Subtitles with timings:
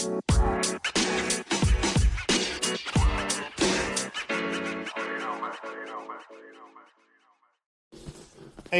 [0.00, 0.06] Hey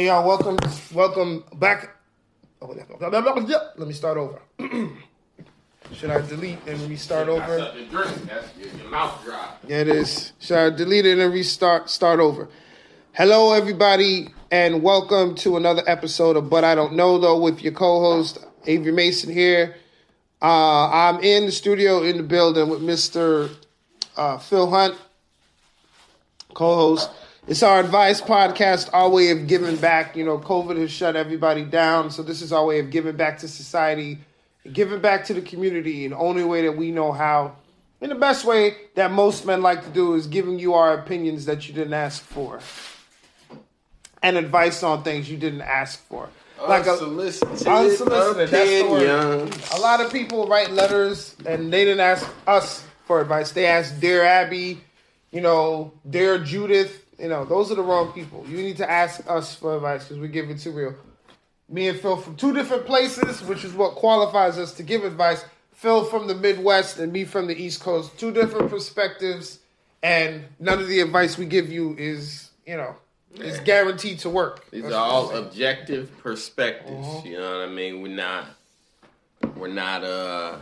[0.07, 0.57] y'all, welcome,
[0.91, 1.95] welcome back.
[2.59, 4.41] Oh, let me start over.
[5.93, 7.71] Should I delete and restart over?
[7.91, 9.47] Your mouth dry.
[9.67, 10.33] Yeah, it is.
[10.39, 11.91] Should I delete it and restart?
[11.91, 12.49] Start over.
[13.11, 17.73] Hello, everybody, and welcome to another episode of But I Don't Know Though with your
[17.73, 19.75] co-host Avery Mason here.
[20.41, 23.53] Uh, I'm in the studio in the building with Mr.
[24.17, 24.97] Uh, Phil Hunt,
[26.55, 27.11] co-host.
[27.47, 30.15] It's our advice podcast, our way of giving back.
[30.15, 33.37] You know, COVID has shut everybody down, so this is our way of giving back
[33.39, 34.17] to society,
[34.73, 37.57] giving back to the community in the only way that we know how.
[37.99, 41.45] In the best way that most men like to do is giving you our opinions
[41.45, 42.61] that you didn't ask for,
[44.23, 46.29] and advice on things you didn't ask for.
[46.67, 48.49] Like unsolicited, unsolicited.
[48.49, 49.71] That's opinions.
[49.73, 53.51] A lot of people write letters and they didn't ask us for advice.
[53.51, 54.79] They asked Dear Abby,
[55.31, 57.05] you know, Dear Judith.
[57.19, 58.45] You know, those are the wrong people.
[58.47, 60.95] You need to ask us for advice because we give it too real.
[61.69, 65.45] Me and Phil from two different places, which is what qualifies us to give advice.
[65.73, 68.17] Phil from the Midwest and me from the East Coast.
[68.19, 69.59] Two different perspectives,
[70.03, 72.95] and none of the advice we give you is, you know,
[73.39, 74.69] is guaranteed to work.
[74.71, 77.07] These That's are all objective perspectives.
[77.07, 77.21] Uh-huh.
[77.25, 78.01] You know what I mean?
[78.01, 78.45] We're not
[79.55, 80.57] we're not uh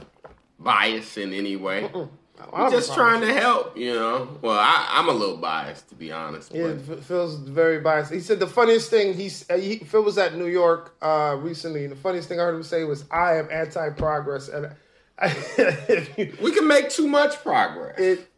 [0.59, 1.89] biased in any way.
[1.93, 2.07] We're
[2.53, 4.37] I'm just trying to help, you know.
[4.41, 6.53] Well, I, I'm a little biased to be honest.
[6.53, 8.13] Yeah, but Phil's very biased.
[8.13, 11.83] He said the funniest thing he's uh, he, Phil was at New York uh, recently.
[11.83, 14.73] And the funniest thing I heard him say was, "I am anti-progress," and
[15.19, 16.07] I,
[16.41, 17.99] we can make too much progress.
[17.99, 18.29] it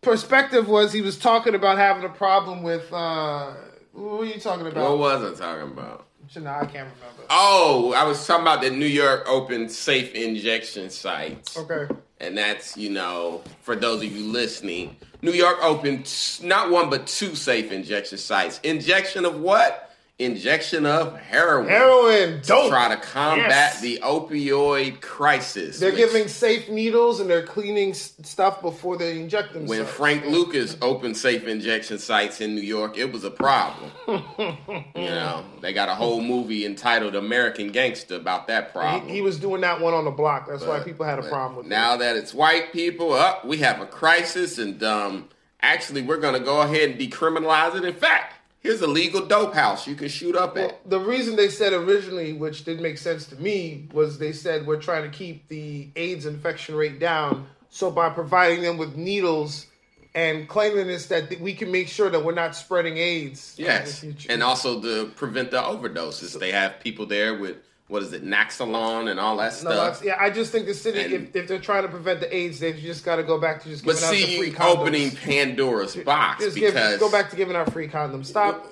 [0.00, 3.54] perspective was he was talking about having a problem with uh,
[3.92, 4.98] what were you talking about?
[4.98, 6.06] what was I talking about?
[6.36, 7.22] No, I can't remember.
[7.30, 11.56] Oh, I was talking about the New York Open safe injection sites.
[11.56, 16.12] Okay, And that's, you know, for those of you listening, New York opened
[16.42, 18.60] not one but two safe injection sites.
[18.62, 19.87] Injection of what?
[20.20, 21.68] Injection of heroin.
[21.68, 22.70] heroin, To dope.
[22.70, 23.80] try to combat Yes.
[23.80, 25.78] the opioid crisis.
[25.78, 29.66] They're giving safe needles and they're cleaning stuff before they inject them.
[29.66, 33.92] when Frank Lucas opened safe injection sites in New York, it was a problem.
[34.08, 34.56] you
[34.96, 39.06] know, they got a whole movie entitled American Gangster about that problem.
[39.08, 40.48] he, he was doing that one on the block.
[40.48, 41.68] That's why people had a problem with it.
[41.68, 45.28] now that it's white people up we have a crisis and um
[45.62, 49.54] actually we're going to go ahead and decriminalize it in fact here's a legal dope
[49.54, 53.26] house you can shoot up at The reason they said originally, which didn't make sense
[53.26, 57.46] to me, was they said we're trying to keep the AIDS infection rate down.
[57.70, 59.66] So by providing them with needles
[60.14, 63.54] and cleanliness, that we can make sure that we're not spreading AIDS.
[63.58, 64.32] in yes the future.
[64.32, 67.56] and also to prevent the overdoses they have people there with
[67.88, 71.00] what is it naxalon and all that No, stuff yeah, I just think the city,
[71.00, 73.62] And- if, if they're trying to prevent the AIDS, they've just got to go back
[73.62, 74.76] to just giving out the see free condoms.
[74.78, 78.26] opening pandora's box just, give, because just go back to giving out free condoms.
[78.26, 78.70] Stop.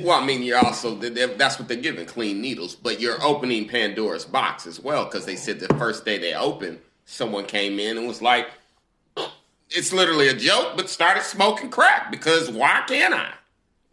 [0.00, 4.24] Well, I mean, you're also that's what they're giving clean needles, but you're opening Pandora's
[4.26, 8.06] box as well because they said the first day they opened, someone came in and
[8.06, 8.48] was like,
[9.70, 13.32] "It's literally a joke," but started smoking crack because why can't I?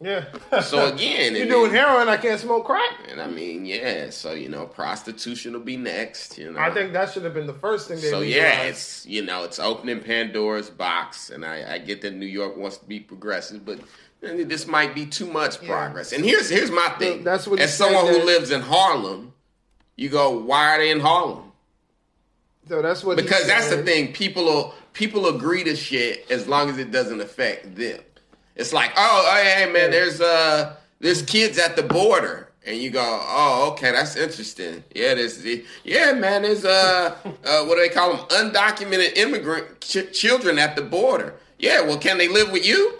[0.00, 0.24] Yeah.
[0.62, 2.08] So again, you're doing then- heroin.
[2.08, 2.92] I can't smoke crack.
[3.08, 4.10] and I mean, yeah.
[4.10, 6.36] So you know, prostitution will be next.
[6.36, 8.20] You know, I think that should have been the first thing they so.
[8.20, 12.56] Yeah, it's you know, it's opening Pandora's box, and I, I get that New York
[12.56, 13.80] wants to be progressive, but.
[14.22, 15.68] This might be too much Yeah.
[15.68, 16.12] progress.
[16.12, 17.22] And here's here's my thing.
[17.22, 19.34] that's what As someone who that- lives in Harlem,
[19.94, 21.52] you go, why are they in Harlem?
[22.66, 24.12] So that's what Because that's the thing.
[24.14, 28.00] People will people agree to shit as long as it doesn't affect them.
[28.56, 32.48] It's like, oh, oh hey man, there's uh there's kids at the border.
[32.66, 34.82] And you go, oh, okay, that's interesting.
[34.92, 36.42] Yeah, the yeah, man.
[36.42, 38.26] There's uh, uh, what do they call them?
[38.50, 41.34] Undocumented immigrant ch- children at the border.
[41.60, 42.94] Yeah, well, can they live with you?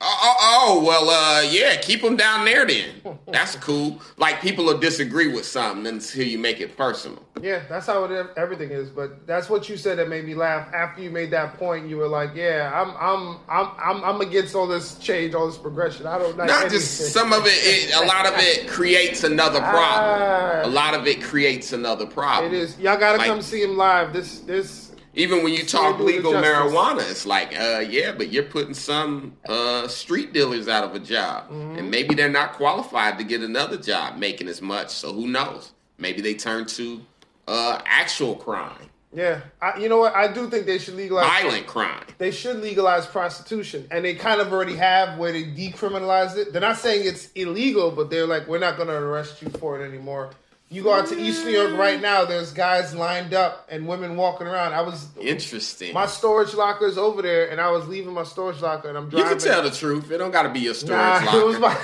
[0.00, 3.18] Oh, oh, oh, well, uh, yeah, keep them down there then.
[3.26, 4.00] That's cool.
[4.16, 7.20] Like people will disagree with something until you make it personal.
[7.42, 8.90] Yeah, that's how it, everything is.
[8.90, 10.72] But that's what you said that made me laugh.
[10.72, 14.54] After you made that point, you were like, "Yeah, I'm, I'm, I'm, I'm, I'm against
[14.54, 16.06] all this change, all this progression.
[16.06, 17.94] I don't like Not anything." just some of it, it.
[17.96, 20.20] A lot of it creates another problem.
[20.22, 20.60] Ah.
[20.64, 22.52] A lot of it creates another problem.
[22.52, 22.78] It is.
[22.78, 24.12] Y'all gotta Like- come see him live.
[24.12, 24.87] This, this.
[25.18, 29.88] Even when you talk legal marijuana, it's like, uh, yeah, but you're putting some uh,
[29.88, 31.78] street dealers out of a job, Mm-hmm.
[31.78, 34.90] and maybe they're not qualified to get another job making as much.
[34.90, 35.72] So who knows?
[35.98, 37.00] Maybe they turn to
[37.48, 40.14] uh, actual crime, Yeah, I, you know what?
[40.14, 41.26] I do think they should legalize.
[41.26, 42.04] violent crime.
[42.18, 46.52] They should legalize prostitution, and they kind of already have where they decriminalize it.
[46.52, 49.80] They're not saying it's illegal, but they're like, we're not going to arrest you for
[49.82, 50.30] it anymore.
[50.70, 52.26] You go out to East New York right now.
[52.26, 54.74] There's guys lined up and women walking around.
[54.74, 55.94] I was Interesting.
[55.94, 59.08] my storage locker is over there, and I was leaving my storage locker, and I'm
[59.08, 59.30] driving.
[59.30, 60.10] you can tell the truth.
[60.10, 61.38] It don't got to be your storage Nah, locker.
[61.40, 61.74] it was my.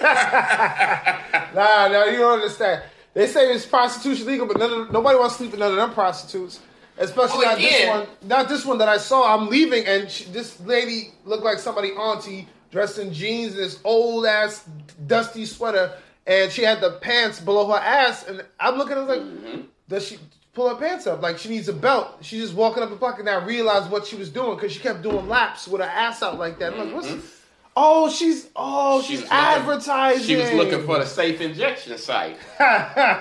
[1.54, 2.82] nah, no, you don't understand.
[3.14, 5.76] They say it's prostitution legal, but none of, nobody wants to sleep with none of
[5.76, 6.58] them prostitutes.
[6.98, 8.06] Especially Well, not this one.
[8.28, 9.32] Not this one that I saw.
[9.36, 13.78] I'm leaving, and she, this lady looked like somebody auntie dressed in jeans and this
[13.84, 14.64] old ass
[15.06, 18.26] dusty sweater, and she had the pants below her ass.
[18.26, 19.60] And I'm looking, I was like, Mm-hmm.
[19.88, 20.18] does she
[20.54, 21.20] pull her pants up?
[21.22, 22.18] Like she needs a belt.
[22.22, 24.80] She's just walking up the block, and I realized what she was doing because she
[24.80, 26.72] kept doing laps with her ass out like that.
[26.74, 27.40] I'm like, what's?
[27.76, 29.34] Oh, she's oh, she's, Mm-hmm.
[29.34, 30.24] looking- advertising.
[30.26, 32.36] She was looking for the safe injection site.
[32.60, 33.20] and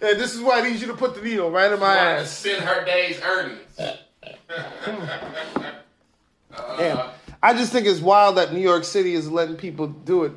[0.00, 2.30] this is why I need you to put the needle right in my ass.
[2.38, 3.60] Spend her day's earnings.
[6.78, 7.10] Damn.
[7.42, 10.32] I just think it's wild that New York City is letting people do it.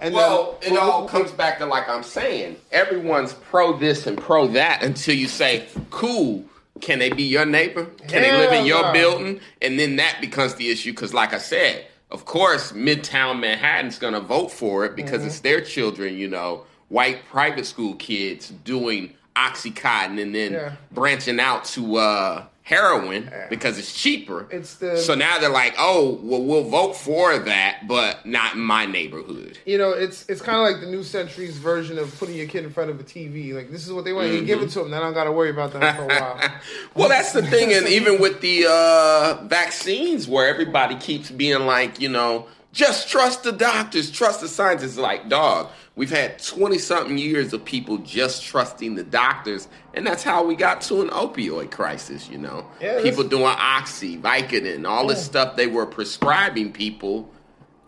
[0.00, 2.56] And Well, then, it all comes back to like I'm saying.
[2.70, 6.44] Everyone's pro this and pro that until you say, "Cool,
[6.80, 7.86] can they be your neighbor?
[8.06, 8.92] Can they live in your no.
[8.92, 13.98] building?" And then that becomes the issue because, like I said, of course, Midtown Manhattan's
[13.98, 15.26] going to vote for it because Mm-hmm.
[15.28, 16.16] it's their children.
[16.16, 20.72] You know, white private school kids doing oxycontin and then Yeah.
[20.92, 24.46] branching out to uh, heroin because it's cheaper.
[24.50, 28.60] It's the- so now they're like, "Oh, well, we'll vote for that, but not in
[28.60, 32.34] my neighborhood." you know, it's it's kind of like the New Century's version of putting
[32.36, 33.54] your kid in front of a TV.
[33.54, 34.28] Like this is what they want.
[34.28, 36.06] You give it to them, then I don't got to worry about them for a
[36.06, 36.40] while.
[36.94, 42.00] well, that's the thing, and even with the uh, vaccines, where everybody keeps being like,
[42.00, 42.46] you know,
[42.78, 44.96] just trust the doctors, trust the scientists.
[44.96, 50.22] Like, dog, we've had twenty something years of people just trusting the doctors, and that's
[50.22, 52.28] how we got to an opioid crisis.
[52.28, 57.28] You know, Yeah, people doing oxy, Vicodin, all this stuff they were prescribing people.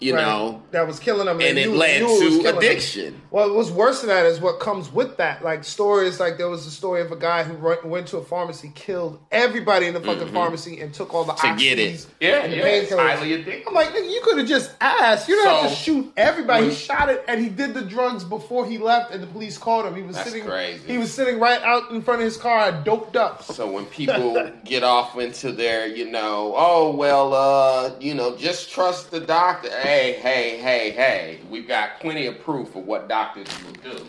[0.01, 0.25] You Right.
[0.25, 2.57] know, that was killing them, and they it knew- led knew was to killing them.
[2.57, 3.21] addiction.
[3.31, 5.45] Well, what's worse than that is what comes with that.
[5.45, 8.25] Like stories, like there was a story of a guy who ru- went to a
[8.25, 11.57] pharmacy, killed everybody in the fucking pharmacy, and took all the Mm-hmm.
[11.57, 12.07] To get it.
[12.19, 13.15] Yeah, and yeah, it's painkillers.
[13.17, 13.63] highly addictive.
[13.69, 15.29] I'm like, nigga, you could have just asked.
[15.29, 16.63] You don't have to shoot everybody.
[16.63, 19.59] When- he shot it, and he did the drugs before he left, and the police
[19.59, 19.95] called him.
[19.95, 20.81] He was That's sitting, crazy.
[20.87, 23.43] he was sitting right out in front of his car, doped up.
[23.45, 28.71] So when people get off into their, you know, oh well, uh, you know, just
[28.71, 29.69] trust the doctor.
[29.91, 31.41] Hey, hey, hey, hey.
[31.51, 34.07] We've got plenty of proof of what doctors will do.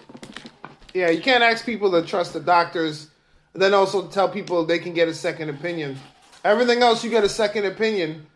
[0.93, 3.07] Yeah, you can't ask people to trust the doctors,
[3.55, 5.97] and then also tell people they can get a second opinion.
[6.43, 8.27] Everything else, you get a second opinion.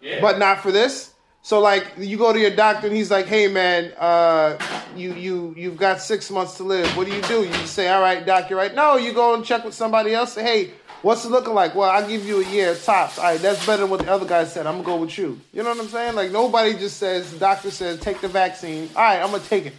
[0.00, 0.20] Yeah.
[0.20, 1.14] but not for this.
[1.42, 4.56] So like you go to your doctor and he's like, "Hey man, uh,
[4.94, 6.86] you you you've got six months to live.
[6.96, 9.44] What do you do?" You say, "All right, doc, you're right." No, you go and
[9.44, 10.34] check with somebody else.
[10.34, 10.70] Say, "Hey,
[11.02, 13.18] what's it looking like?" Well, I'll give you a year tops.
[13.18, 14.66] All right, that's better than what the other guy said.
[14.66, 15.40] I'm gonna go with you.
[15.52, 16.14] You know what I'm saying?
[16.14, 18.90] Like nobody just says, the doctor says, take the vaccine.
[18.94, 19.74] All right, I'm gonna take it.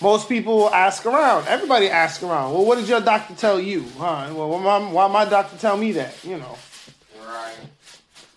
[0.00, 1.48] Most people ask around.
[1.48, 2.52] Everybody asks around.
[2.52, 3.84] Well, what did your doctor tell you?
[3.98, 4.30] Huh?
[4.32, 6.14] Well, why my, why my doctor tell me that?
[6.24, 6.56] You know.
[7.26, 7.56] Right.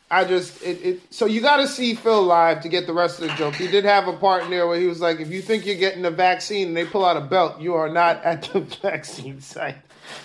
[0.09, 3.21] I just it, it so you got to see Phil live to get the rest
[3.21, 3.55] of the joke.
[3.55, 5.75] He did have a part in there where he was like, "If you think you're
[5.75, 9.39] getting a vaccine and they pull out a belt, you are not at the vaccine
[9.39, 9.77] site.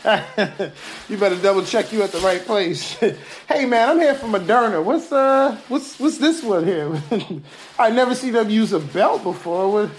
[1.08, 2.92] you better double check you at the right place."
[3.48, 4.82] hey man, I'm here from Moderna.
[4.82, 7.02] What's uh what's what's this one here?
[7.78, 9.70] I never seen them use a belt before.
[9.70, 9.90] What?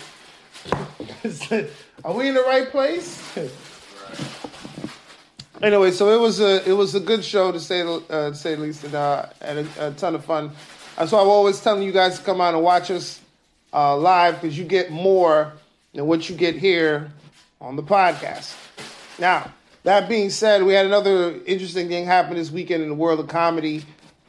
[2.04, 3.22] Are we in the right place?
[5.62, 8.56] Anyway, so it was a it was a good show to say uh, to say
[8.56, 10.52] the least, and uh, and a, a ton of fun.
[10.98, 13.20] And so I'm always telling you guys to come out and watch us
[13.74, 15.54] uh, live because you get more
[15.94, 17.12] than what you get here
[17.60, 18.56] on the podcast.
[19.20, 19.52] Now,
[19.88, 23.30] that being said, we had another interesting thing happen this weekend in the world of
[23.30, 23.86] comedy.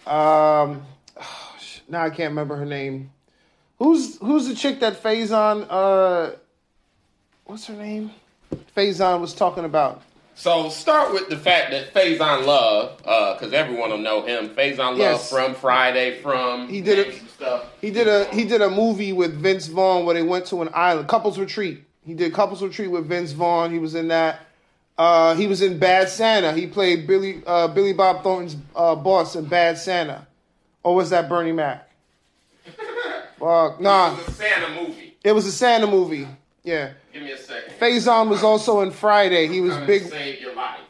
[0.06, 0.82] Um,
[1.88, 3.10] now I can't remember her name.
[3.80, 5.66] Who's who's the chick that Faizon?
[5.68, 6.36] Uh,
[7.44, 8.12] what's her name?
[8.76, 10.02] Faizon was talking about.
[10.36, 14.50] So start with the fact that Faizon Love, because everyone will know him.
[14.50, 15.28] Faizon Love Yes.
[15.30, 17.64] from Friday, from He did Gangsta stuff.
[17.80, 20.68] He did a he did a movie with Vince Vaughn where they went to an
[20.72, 21.82] island, couples retreat.
[22.06, 23.72] He did couples retreat with Vince Vaughn.
[23.72, 24.44] He was in that.
[24.98, 26.52] Uh, he was in Bad Santa.
[26.52, 30.26] He played Billy uh, Billy Bob Thornton's uh, boss in Bad Santa,
[30.82, 31.88] or was that Bernie Mac?
[33.38, 35.16] Fuck, nah, It was a Santa movie.
[35.24, 36.28] it was a Santa movie.
[36.64, 37.74] Yeah, Give me a second.
[37.78, 39.46] Faizon was also in Friday.
[39.46, 40.80] He was big Save your life.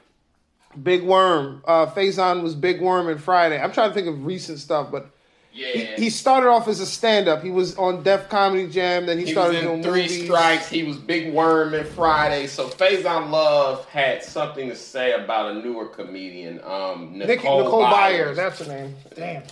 [0.82, 1.62] Big Worm.
[1.66, 3.60] Uh, Faizon was Big Worm in Friday.
[3.60, 5.10] I'm trying to think of recent stuff, but
[5.52, 5.66] Yeah.
[5.96, 7.42] he, he started off as a stand up.
[7.42, 10.24] He was on Def Comedy Jam, then he, He started was in doing Three movies.
[10.24, 10.68] Strikes.
[10.68, 12.46] He was Big Worm in Friday.
[12.46, 17.82] So Faizon Love had something to say about a newer comedian, um, Nicole, Nick, Nicole
[17.84, 18.36] Byer, Byers.
[18.36, 18.94] that's her name.
[19.16, 19.42] Damn.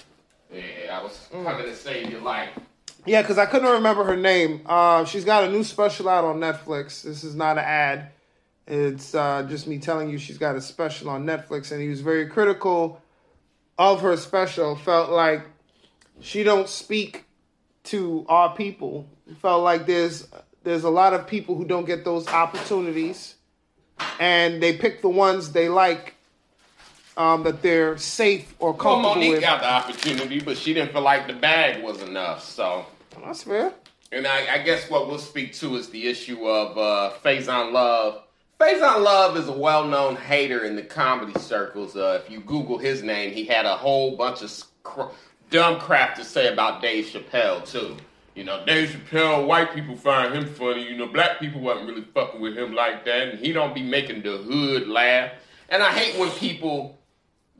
[0.52, 2.50] yeah, I was coming to save your life.
[3.04, 4.62] Yeah, because I couldn't remember her name.
[4.66, 7.02] Uh, she's got a new special out on Netflix.
[7.02, 8.10] This is not an ad.
[8.66, 12.00] It's uh, just me telling you she's got a special on Netflix, and he was
[12.00, 13.00] very critical
[13.78, 14.74] of her special.
[14.74, 15.42] Felt like
[16.20, 17.24] she don't speak
[17.84, 19.08] to our people.
[19.40, 20.28] Felt like there's
[20.64, 23.34] there's a lot of people who don't get those opportunities,
[24.20, 26.14] and they pick the ones they like
[27.16, 29.40] um, that they're safe or Well, comfortable Mo'Nique with.
[29.40, 32.44] got the opportunity, but she didn't feel like the bag was enough.
[32.44, 32.86] So,
[33.24, 33.72] That's fair.
[34.12, 38.22] and I, I guess what we'll speak to is the issue of uh, Faizon Love.
[38.60, 41.96] Faizon Love is a well-known hater in the comedy circles.
[41.96, 44.50] Uh, if you Google his name, he had a whole bunch of
[45.50, 47.96] dumb crap to say about Dave Chappelle too.
[48.34, 50.86] You know, Dave Chappelle, white people find him funny.
[50.86, 53.82] You know, black people wasn't really fucking with him like that, and he don't be
[53.82, 55.32] making the hood laugh.
[55.70, 56.98] And I hate when people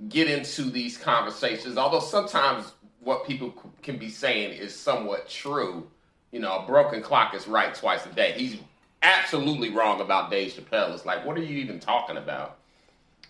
[0.09, 5.87] get into these conversations, although sometimes what people can be saying is somewhat true.
[6.33, 8.33] You know, a broken clock is right twice a day.
[8.33, 8.57] He's
[9.03, 10.93] absolutely wrong about Dave Chappelle.
[10.93, 12.59] It's like, what are you even talking about?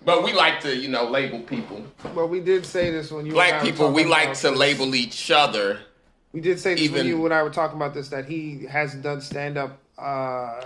[0.05, 1.85] But we like to, you know, label people.
[2.15, 4.59] Well, we did say this when you Black people, we like to this.
[4.59, 5.81] label each other.
[6.33, 8.67] We did say this when even- you and I were talking about this that he
[8.71, 9.79] hasn't done stand up.
[9.99, 10.61] Uh,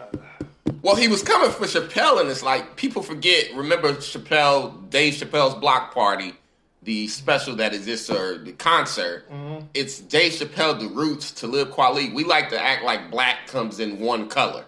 [0.82, 3.54] Well, he was coming for Chappelle, and it's like people forget.
[3.54, 6.34] Remember Chappelle, Dave Chappelle's Block Party,
[6.82, 9.30] the special that exists or the concert.
[9.30, 9.66] Mm-hmm.
[9.74, 12.14] It's Dave Chappelle, the Roots, Talib Kweli.
[12.14, 14.64] We like to act like black comes in one color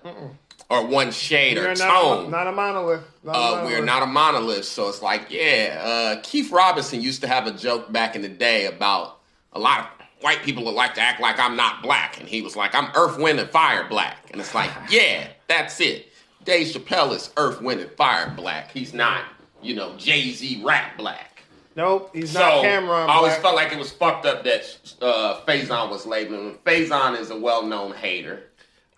[0.72, 2.30] or one shade or we're tone.
[2.30, 3.02] not, not a monolith.
[3.22, 3.64] Not a Uh, monolith.
[3.66, 5.80] we're not a monolith, so it's like, yeah.
[6.16, 9.18] Uh, Keith Robinson used to have a joke back in the day about
[9.52, 9.86] a lot of
[10.22, 12.88] white people that like to act like I'm not black, and he was like, I'm
[12.94, 16.08] Earth, Wind, and Fire black, and it's like, yeah, that's it.
[16.44, 18.70] Dave Chappelle is Earth, Wind, and Fire black.
[18.72, 19.24] He's not,
[19.60, 21.28] you know, Jay Z rap black.
[21.76, 23.08] Nope, he's So not Cameron.
[23.08, 23.42] I always Black.
[23.42, 26.58] felt like it was fucked up that uh, Faizon was labeling him.
[26.66, 28.42] Faizon is a well-known hater.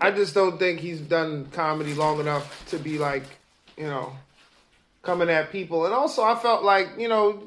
[0.00, 3.24] I just don't think he's done comedy long enough to be like,
[3.76, 4.12] you know,
[5.02, 5.84] coming at people.
[5.84, 7.42] And also, I felt like, you know,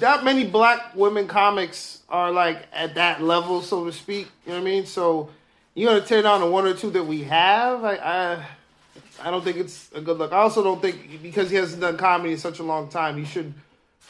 [0.00, 4.28] that many black women comics are like at that level, so to speak.
[4.46, 4.86] You know what I mean?
[4.86, 5.30] So
[5.74, 7.84] you're gonna tear down the one or two that we have.
[7.84, 8.46] I, I,
[9.22, 10.32] I don't think it's a good look.
[10.32, 13.24] I also don't think because he hasn't done comedy in such a long time, he
[13.24, 13.52] should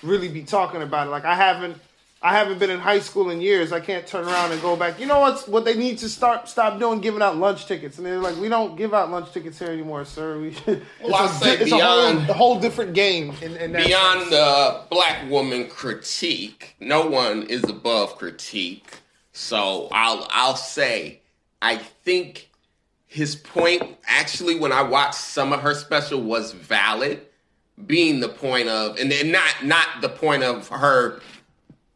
[0.02, 1.10] really be talking about it.
[1.10, 1.76] Like I haven't.
[2.24, 3.70] I haven't been in high school in years.
[3.70, 4.98] I can't turn around and go back.
[4.98, 7.02] You know what's what they need to start stop doing?
[7.02, 10.06] Giving out lunch tickets, and they're like, we don't give out lunch tickets here anymore,
[10.06, 10.40] sir.
[10.40, 10.86] We should.
[11.04, 13.34] Well, I it's say a, it's a whole, a whole different game.
[13.42, 14.30] In, in that Beyond sense.
[14.30, 19.00] the black woman critique, no one is above critique.
[19.32, 21.20] So I'll I'll say
[21.60, 22.48] I think
[23.06, 27.20] his point actually when I watched some of her special was valid,
[27.86, 31.20] being the point of and then not not the point of her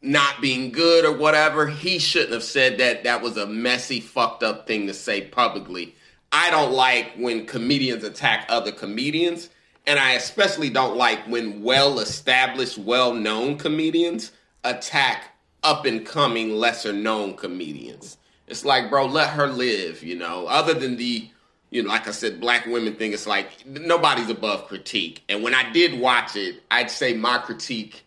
[0.01, 1.67] not being good or whatever.
[1.67, 3.03] He shouldn't have said that.
[3.03, 5.95] That was a messy, fucked up thing to say publicly.
[6.31, 9.49] I don't like when comedians attack other comedians,
[9.87, 14.31] and I especially don't like when well established, well known comedians
[14.63, 18.17] attack up and coming, lesser known comedians.
[18.47, 21.29] It's like, bro, let her live, you know, other than the
[21.71, 25.23] you know, like I said, black women thing, it's like nobody's above critique.
[25.29, 28.03] And when I did watch it, I'd say my critique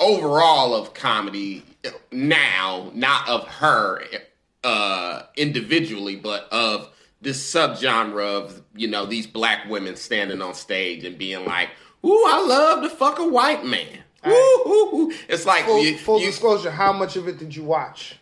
[0.00, 1.62] overall of comedy
[2.10, 4.02] now, not of her
[4.64, 6.90] uh, individually, but of
[7.22, 11.68] this subgenre of you know these black women standing on stage and being like,
[12.04, 15.12] "Ooh, I love to fuck a white man." Ooh, ooh, ooh.
[15.28, 18.16] It's like full, you, full you- disclosure, how much of it did you watch?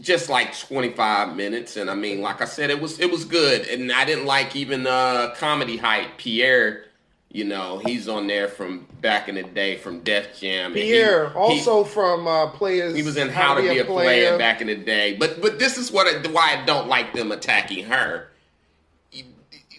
[0.00, 3.66] just like 25 minutes and i mean like i said it was it was good
[3.68, 6.84] and i didn't like even uh comedy hype pierre
[7.36, 11.28] you know he's on there from back in the day from def jam he- Pierre,
[11.28, 12.96] he- also from uh, Players.
[12.96, 15.76] he was in How to Be a Player back in the day, but but this
[15.76, 18.28] is what I, why I don't like them attacking her.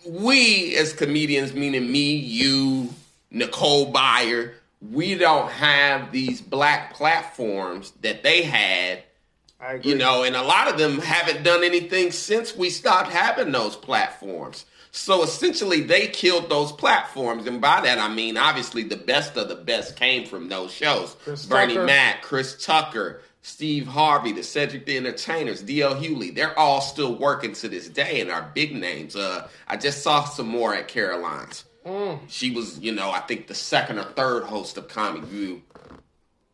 [0.07, 2.93] We as comedians, meaning me, you,
[3.31, 4.53] Nicole Byer,
[4.91, 9.03] we don't have these black platforms that they had,
[9.59, 9.91] I agree.
[9.91, 13.75] you know, and a lot of them haven't done anything since we stopped having those
[13.75, 14.65] platforms.
[14.97, 19.47] So essentially, they killed those platforms, and by that I mean obviously the best of
[19.47, 21.15] the best came from those shows.
[21.23, 21.85] Chris Bernie Tucker.
[21.85, 25.95] Mac, Chris Tucker, Steve Harvey, the Cedric the Entertainers, D.L.
[25.95, 26.33] Hughley.
[26.33, 29.15] They're all still working to this day and are big names.
[29.15, 31.63] Uh, I just saw Sommore at Caroline's.
[32.27, 35.61] She was, you know, I think the second or third host of Comic View.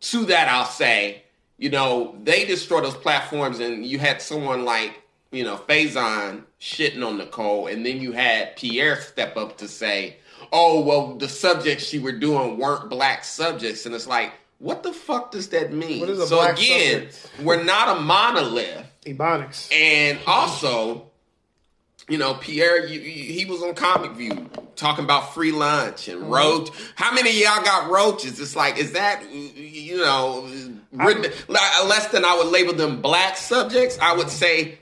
[0.02, 1.24] To that, I'll say,
[1.58, 5.02] you know, they destroy those platforms, and you had someone like,
[5.34, 10.18] you know, Faizon shitting on Nicole, and then you had Pierre step up to say,
[10.52, 13.86] oh, well, the subjects she were doing weren't black subjects.
[13.86, 16.02] And it's like, what the fuck does that mean?
[16.02, 17.42] What is a so black again, subject?
[17.44, 18.86] we're not a monolith.
[19.06, 19.74] Ebonics.
[19.74, 21.10] And also,
[22.08, 26.22] you know, Pierre, you, you, he was on Comic View talking about free lunch and
[26.22, 26.32] Mm-hmm.
[26.34, 26.70] roach.
[26.96, 28.40] How many of y'all got roaches?
[28.40, 30.50] It's like, is that, you know,
[30.94, 31.18] like,
[31.50, 33.98] less than I would label them black subjects?
[34.02, 34.80] I would say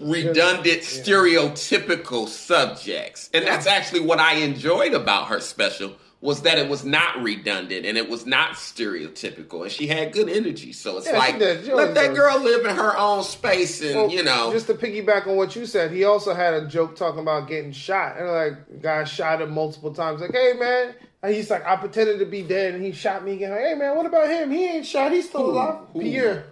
[0.00, 3.30] redundant, stereotypical subjects.
[3.34, 7.86] And that's actually what I enjoyed about her special was that it was not redundant
[7.86, 10.72] and it was not stereotypical and she had good energy.
[10.72, 14.22] So it's Yeah, like let that girl live in her own space and Well, you
[14.22, 17.48] know just to piggyback on what you said, he also had a joke talking about
[17.48, 20.20] getting shot, and like guy shot him multiple times.
[20.20, 23.32] Like, hey man, and he's like, I pretended to be dead, and he shot me
[23.32, 23.50] again.
[23.50, 24.50] Like, hey man, what about him?
[24.50, 25.12] He ain't shot.
[25.12, 25.86] He's still alive.
[25.94, 26.00] Who?
[26.00, 26.49] Pierre.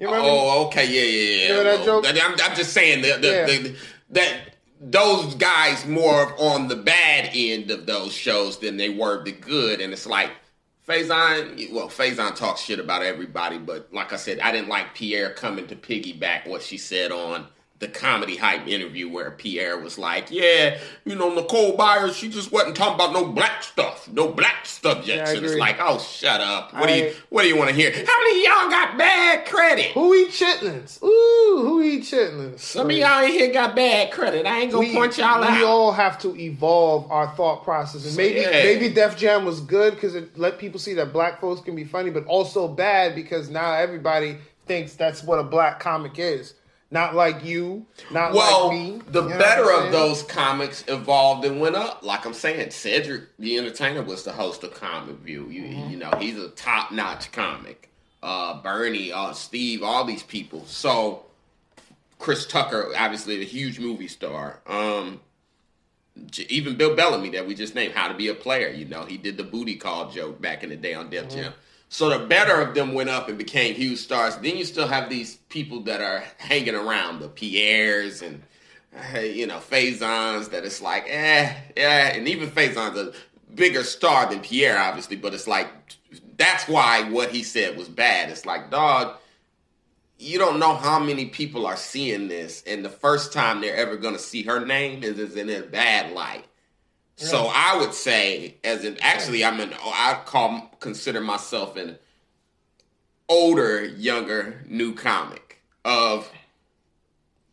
[0.00, 0.28] You remember?
[0.30, 1.58] Oh, okay, yeah, yeah, yeah.
[1.58, 2.04] Remember that joke?
[2.08, 3.44] I'm, I'm just saying that, Yeah.
[3.46, 3.76] that,
[4.10, 4.40] that
[4.80, 9.82] those guys more on the bad end of those shows than they were the good,
[9.82, 10.30] and it's like
[10.88, 11.70] Faizon.
[11.70, 15.66] Well, Faizon talks shit about everybody, but like I said, I didn't like Pierre coming
[15.66, 17.46] to piggyback what she said on
[17.80, 22.52] the comedy hype interview where Pierre was like, "Yeah, you know, Nicole Byers, she just
[22.52, 26.42] wasn't talking about no black stuff, no black subjects," Yeah, and it's like, "Oh, shut
[26.42, 26.74] up!
[26.74, 27.90] What do you what do you want to hear?
[27.90, 31.02] How many of y'all got bad credit?" Who eat chitlins?
[31.02, 32.60] Ooh, who eat chitlins?
[32.60, 34.44] Some of y'all in here got bad credit.
[34.44, 35.64] I ain't gonna we, point y'all we out.
[35.64, 38.50] all have to evolve our thought process, and maybe Yeah.
[38.50, 41.84] maybe Def Jam was good because it let people see that black folks can be
[41.84, 46.54] funny, but also bad because now everybody thinks that's what a black comic is.
[46.92, 49.00] Not like you, not well, like me.
[49.06, 52.02] the You know better of those comics evolved and went up.
[52.02, 55.46] Like I'm saying, Cedric the Entertainer was the host of Comic View.
[55.48, 55.90] You, Mm-hmm.
[55.90, 57.90] you know, he's a top notch comic.
[58.22, 60.64] Uh, Bernie, uh, Steve, all these people.
[60.66, 61.24] So
[62.18, 64.58] Chris Tucker, obviously a huge movie star.
[64.66, 65.20] Um,
[66.48, 68.68] even Bill Bellamy that we just named, How to Be a Player.
[68.68, 71.36] You know, he did the booty call joke back in the day on Def Mm-hmm.
[71.40, 71.52] Jam.
[71.92, 74.36] So the better of them went up and became huge stars.
[74.36, 78.42] Then you still have these people that are hanging around, the Pierres and
[79.20, 80.50] you know Faizons.
[80.50, 83.12] That it's like, eh, yeah, and even Faizon's a
[83.56, 85.16] bigger star than Pierre, obviously.
[85.16, 85.66] But it's like
[86.38, 88.30] that's why what he said was bad.
[88.30, 89.16] It's like, dog,
[90.16, 93.96] you don't know how many people are seeing this, and the first time they're ever
[93.96, 96.44] going to see her name is, is in a bad light.
[97.20, 101.98] So I would say, as in, actually, I'm an, I call consider myself an
[103.28, 105.62] older, younger, new comic.
[105.84, 106.30] Of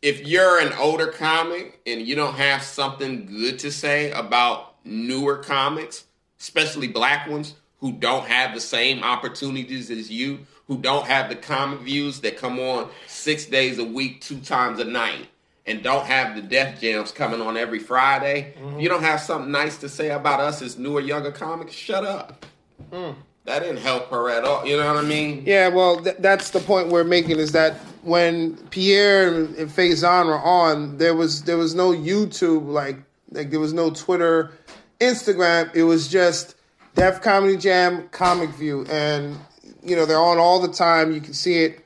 [0.02, 5.38] if you're an older comic and you don't have something good to say about newer
[5.38, 6.06] comics,
[6.40, 11.36] especially black ones who don't have the same opportunities as you, who don't have the
[11.36, 15.28] comic views that come on six days a week, two times a night,
[15.68, 18.80] and don't have the Def Jams coming on every Friday, mm-hmm.
[18.80, 22.46] you don't have something nice to say about us as newer, younger comics, shut up.
[22.92, 23.16] Mm.
[23.44, 24.66] That didn't help her at all.
[24.66, 25.44] You know what I mean?
[25.46, 30.26] Yeah, well, th- that's the point we're making is that when Pierre and and Faizon
[30.26, 32.98] were on, there was there was no YouTube, like
[33.32, 34.52] like there was no Twitter,
[35.00, 35.74] Instagram.
[35.74, 36.56] It was just
[36.96, 39.38] Def Comedy Jam, Comic View, and
[39.82, 41.14] you know they're on all the time.
[41.14, 41.86] You can see it.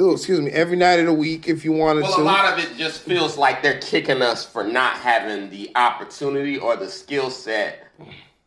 [0.00, 2.24] Oh, excuse me, every night of the week if you wanted Well, to.
[2.24, 5.72] Well, a lot of it just feels like they're kicking us for not having the
[5.74, 7.88] opportunity or the skill set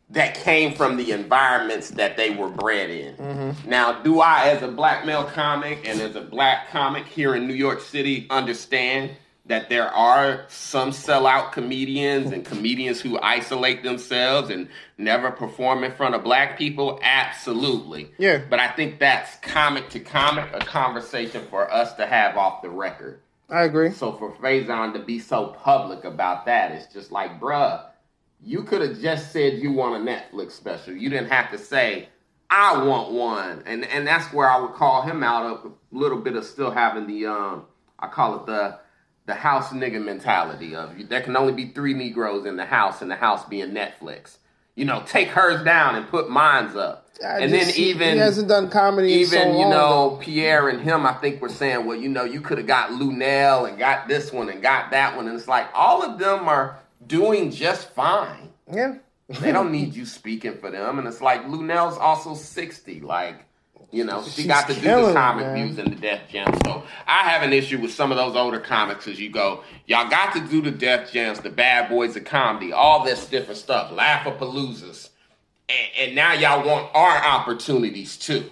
[0.08, 3.16] that came from the environments that they were bred in.
[3.16, 3.68] Mm-hmm.
[3.68, 7.46] Now, do I, as a black male comic and as a black comic here in
[7.46, 9.10] New York City, understand
[9.46, 15.92] that there are some sellout comedians and comedians who isolate themselves and never perform in
[15.92, 17.00] front of black people?
[17.02, 18.12] Absolutely.
[18.18, 18.42] Yeah.
[18.48, 22.70] But I think that's comic to comic, a conversation for us to have off the
[22.70, 23.20] record.
[23.50, 23.90] I agree.
[23.90, 27.84] So for Faizon to be so public about that, it's just like, bruh,
[28.40, 30.94] you could have just said you want a Netflix special.
[30.94, 32.08] You didn't have to say,
[32.48, 33.62] I want one.
[33.66, 36.70] And and that's where I would call him out of a little bit of still
[36.70, 37.66] having the um
[37.98, 38.78] I call it the
[39.26, 43.10] the house nigga mentality of there can only be three Negroes in the house and
[43.10, 44.36] the house being Netflix.
[44.74, 47.08] You know, take hers down and put mine's up.
[47.22, 50.18] I and just- then even he hasn't done comedy even so you know.
[50.20, 53.68] Pierre and him, I think were saying, well, you know, you could have got Luenell
[53.68, 56.78] and got this one and got that one, and it's like all of them are
[57.06, 58.48] doing just fine.
[58.72, 58.96] Yeah.
[59.40, 63.44] They don't need you speaking for them, and it's like Luenell's also sixty, like.
[63.92, 66.50] You know, she got to do the comic views and the Def Jam.
[66.64, 70.08] So I have an issue with some of those older comics as you go, y'all
[70.08, 73.92] got to do the Def Jams, the Bad Boys of Comedy, all this different stuff,
[73.92, 75.10] Laugh-A-Paloozas.
[75.68, 78.50] And, and now y'all want our opportunities too.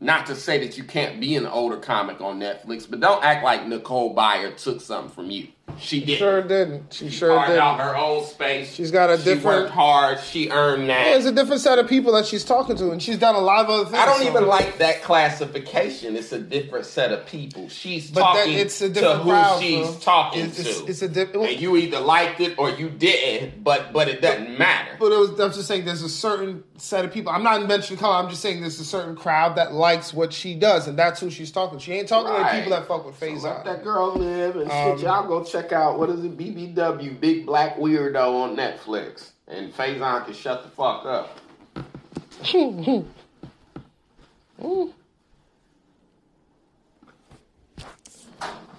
[0.00, 3.44] Not to say that you can't be an older comic on Netflix, but don't act
[3.44, 5.48] like Nicole Byer took something from you.
[5.80, 6.18] She did.
[6.18, 6.92] Sure didn't.
[6.92, 7.88] She She sure carved out didn't.
[7.90, 8.72] her own space.
[8.74, 10.20] She's got a She different- worked hard.
[10.20, 11.16] She earned that.
[11.16, 13.64] It's a different set of people that she's talking to, and she's done a lot
[13.64, 13.96] of other things.
[13.96, 16.16] I don't so- even like that classification.
[16.16, 17.68] It's a different set of people.
[17.68, 19.60] She's But that, talking it's a to different who crowd.
[19.62, 19.96] she's bro.
[20.00, 20.86] talking it's, it's, to.
[20.86, 21.50] it's a different.
[21.50, 24.92] and you either liked it or you didn't, but but it doesn't matter.
[24.98, 27.32] But it was, I'm just saying, there's a certain set of people.
[27.32, 28.16] I'm not mentioning color.
[28.16, 31.30] I'm just saying there's a certain crowd that likes what she does, and that's who
[31.30, 31.78] she's talking.
[31.78, 31.84] to.
[31.84, 34.70] She ain't talking to the people that fuck with So let that girl live and
[34.70, 35.00] shit.
[35.04, 36.36] Y'all go check out what is it?
[36.36, 41.38] BBW, Big Black Weirdo on Netflix, and Faizon can shut the fuck up.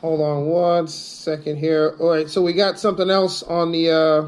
[0.02, 1.96] Hold on one second here.
[2.00, 4.28] All right, so we got something else on the uh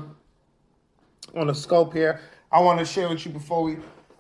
[1.38, 2.22] on the scope here.
[2.56, 3.76] I want to share with you before we.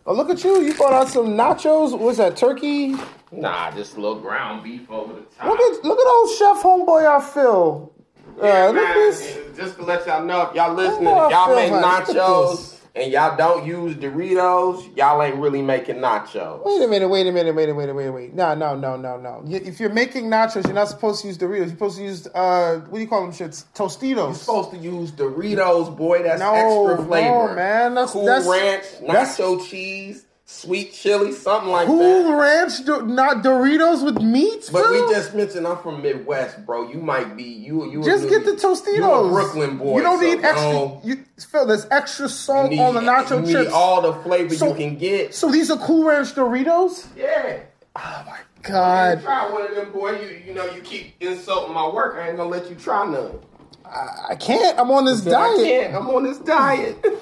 [0.05, 0.59] Oh, look at you!
[0.59, 1.97] You brought out some nachos.
[1.97, 2.35] What's that?
[2.35, 2.93] Turkey?
[3.31, 5.47] Nah, just a little ground beef over the top.
[5.47, 7.93] Look at look at old chef homeboy I feel.
[8.41, 9.37] Uh, Yeah, look at man, this.
[9.55, 12.74] Just to let y'all know, if y'all listening, if y'all make nachos.
[12.95, 16.61] And y'all don't use Doritos, y'all ain't really making nachos.
[16.65, 18.33] Wait a minute, wait a minute, wait a minute, wait a minute.
[18.33, 19.43] No, no, no, no, no.
[19.47, 21.57] If you're making nachos, you're not supposed to use Doritos.
[21.57, 23.65] You're supposed to use uh, what do you call them shits?
[23.75, 24.15] Tostitos.
[24.15, 26.23] You're supposed to use Doritos, boy.
[26.23, 26.53] That's No,
[26.87, 27.49] extra flavor.
[27.49, 32.23] no, man, that's- cool that's- ranch, that's- nacho cheese, sweet chili, something like Cool that.
[32.23, 34.69] Cool ranch, do- not Doritos with meat.
[34.71, 36.89] But we just mentioned I'm from Midwest, bro.
[36.89, 37.89] You might be you.
[37.91, 38.95] You just get the Tostitos.
[38.97, 39.97] You're a Brooklyn boy.
[39.97, 40.71] You don't so need extra.
[40.71, 43.65] no, You, Phil, there's extra salt need, on the nacho you chips.
[43.65, 45.33] need all the flavor So- you can get.
[45.33, 47.07] so these are Cool Ranch Doritos.
[47.17, 47.59] Yeah.
[47.95, 50.19] Oh my god, Try one of them, boy.
[50.19, 52.17] You you know you keep insulting my work.
[52.19, 53.39] I ain't gonna let you try none.
[53.85, 54.77] I, I can't.
[54.79, 55.57] I'm on this I diet.
[55.57, 55.95] can't.
[55.95, 56.97] I'm on this diet.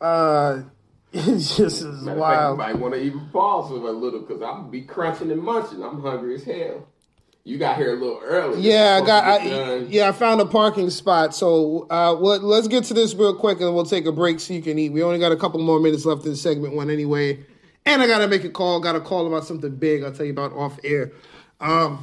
[0.00, 0.62] Uh,
[1.14, 2.58] it's just is Matter of fact, you wild.
[2.58, 5.82] might want to even pause for a little because I'm be crunching and munching.
[5.82, 6.88] I'm hungry as hell.
[7.46, 8.62] You got here a little early.
[8.62, 9.24] Yeah, I got.
[9.24, 11.34] I, yeah, I found a parking spot.
[11.34, 14.54] So, uh, what, let's get to this real quick, and we'll take a break so
[14.54, 14.92] you can eat.
[14.92, 17.44] We only got a couple more minutes left in segment one, anyway.
[17.84, 18.80] And I gotta make a call.
[18.80, 20.02] Got a call about something big.
[20.02, 21.12] I'll tell you about off air.
[21.60, 22.02] Um,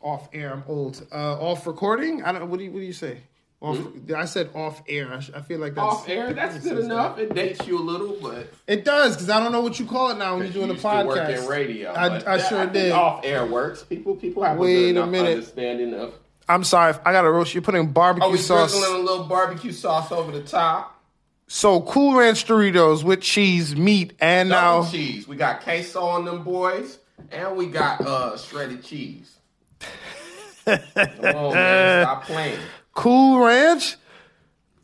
[0.00, 0.52] off air.
[0.52, 1.06] I'm old.
[1.12, 2.24] Uh, off recording.
[2.24, 2.50] I don't.
[2.50, 3.18] What do you What do you say?
[3.62, 3.78] Off.
[4.16, 5.12] I said off air.
[5.14, 5.86] I, sh- I feel like that's?
[5.86, 7.16] Off air, that's good enough.
[7.18, 10.10] It dates you a little, but It does because I don't know what you call
[10.10, 11.42] it now when you're doing a used to work podcast.
[11.44, 11.90] in radio.
[11.92, 12.92] I, I that- sure think did.
[12.92, 13.84] Off air works.
[13.84, 15.30] People, people have Wait a, a good enough minute.
[15.34, 16.14] understanding of.
[16.48, 16.94] I'm sorry.
[17.06, 17.54] I got a roast.
[17.54, 18.72] You're putting barbecue Oh, sauce.
[18.72, 21.00] drizzling a little barbecue sauce over the top.
[21.46, 25.28] So Cool Ranch Doritos with cheese, meat, and Double now cheese.
[25.28, 26.98] We got queso on them boys,
[27.30, 29.36] and we got uh shredded cheese.
[30.64, 30.78] Come
[31.36, 32.58] on, man, stop playing.
[32.94, 33.96] Cool Ranch.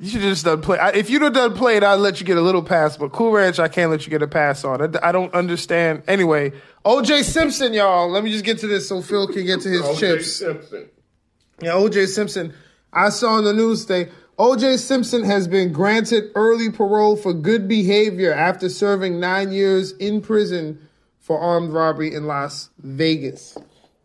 [0.01, 0.79] You should just done play.
[0.79, 2.97] I, if you'd have done played, I'd let you get a little pass.
[2.97, 4.81] But Cool Ranch, I can't let you get a pass on.
[4.81, 6.05] I, I don't understand.
[6.07, 6.53] Anyway,
[6.85, 8.09] OJ Simpson, y'all.
[8.09, 10.03] Let me just get to this so Phil can get to his chips.
[10.03, 10.17] O.J.
[10.17, 10.33] chips.
[10.37, 10.89] Simpson.
[11.61, 12.55] Yeah, OJ Simpson.
[12.93, 14.11] I saw in the news today.
[14.39, 20.21] OJ Simpson has been granted early parole for good behavior after serving nine years in
[20.21, 23.59] prison for armed robbery in Las Vegas.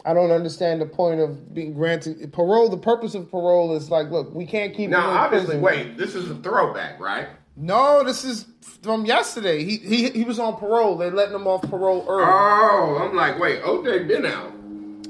[0.05, 2.69] I don't understand the point of being granted parole.
[2.69, 5.61] The purpose of parole is like, look, we can't keep Now, obviously, prison.
[5.61, 5.97] wait.
[5.97, 7.27] This is a throwback, right?
[7.55, 8.45] No, this is
[8.81, 9.63] from yesterday.
[9.63, 10.97] He he he was on parole.
[10.97, 12.25] They letting him off parole early.
[12.27, 13.61] Oh, I'm like, wait.
[13.61, 14.51] OJ been out.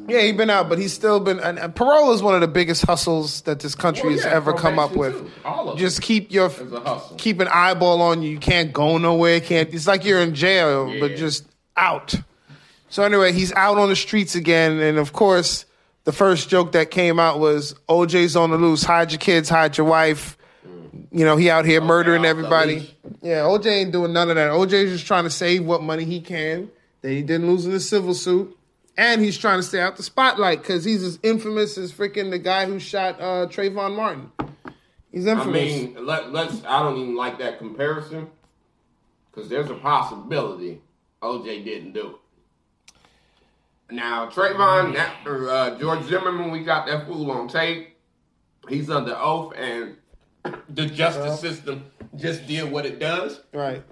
[0.10, 1.40] yeah, he been out, but he's still been.
[1.40, 4.52] And, and parole is one of the biggest hustles that this country Well, has ever
[4.54, 5.14] come up with.
[5.18, 5.32] too.
[5.46, 7.16] All of Just keep your It's a hustle.
[7.18, 8.32] keep an eyeball on you.
[8.32, 9.40] You can't go nowhere.
[9.40, 9.74] Can't.
[9.74, 11.46] It's like you're in jail, but just
[11.78, 12.14] out.
[12.94, 15.66] So anyway, he's out on the streets again, and of course,
[16.04, 18.84] the first joke that came out was OJ's on the loose.
[18.84, 19.50] Hide your kids.
[19.50, 20.38] Hide your wife.
[21.12, 22.96] You know, he out here murdering everybody.
[23.24, 24.52] Yeah, OJ ain't doing none of that.
[24.52, 26.70] OJ's just trying to save what money he can
[27.02, 28.56] that he didn't lose in the civil suit.
[28.96, 32.38] And he's trying to stay out the spotlight because he's as infamous as freaking the
[32.38, 34.32] guy who shot uh, Trayvon Martin.
[35.12, 35.48] He's infamous.
[35.48, 36.64] I mean, let, let's.
[36.64, 38.28] I don't even like that comparison
[39.32, 40.80] because there's a possibility
[41.24, 42.16] OJ didn't do it.
[43.94, 47.96] Now, Trayvon, that, uh, George Zimmerman, we got that fool on tape.
[48.68, 49.98] He's under oath, and
[50.70, 53.42] the justice system just did what it does.
[53.54, 53.84] right.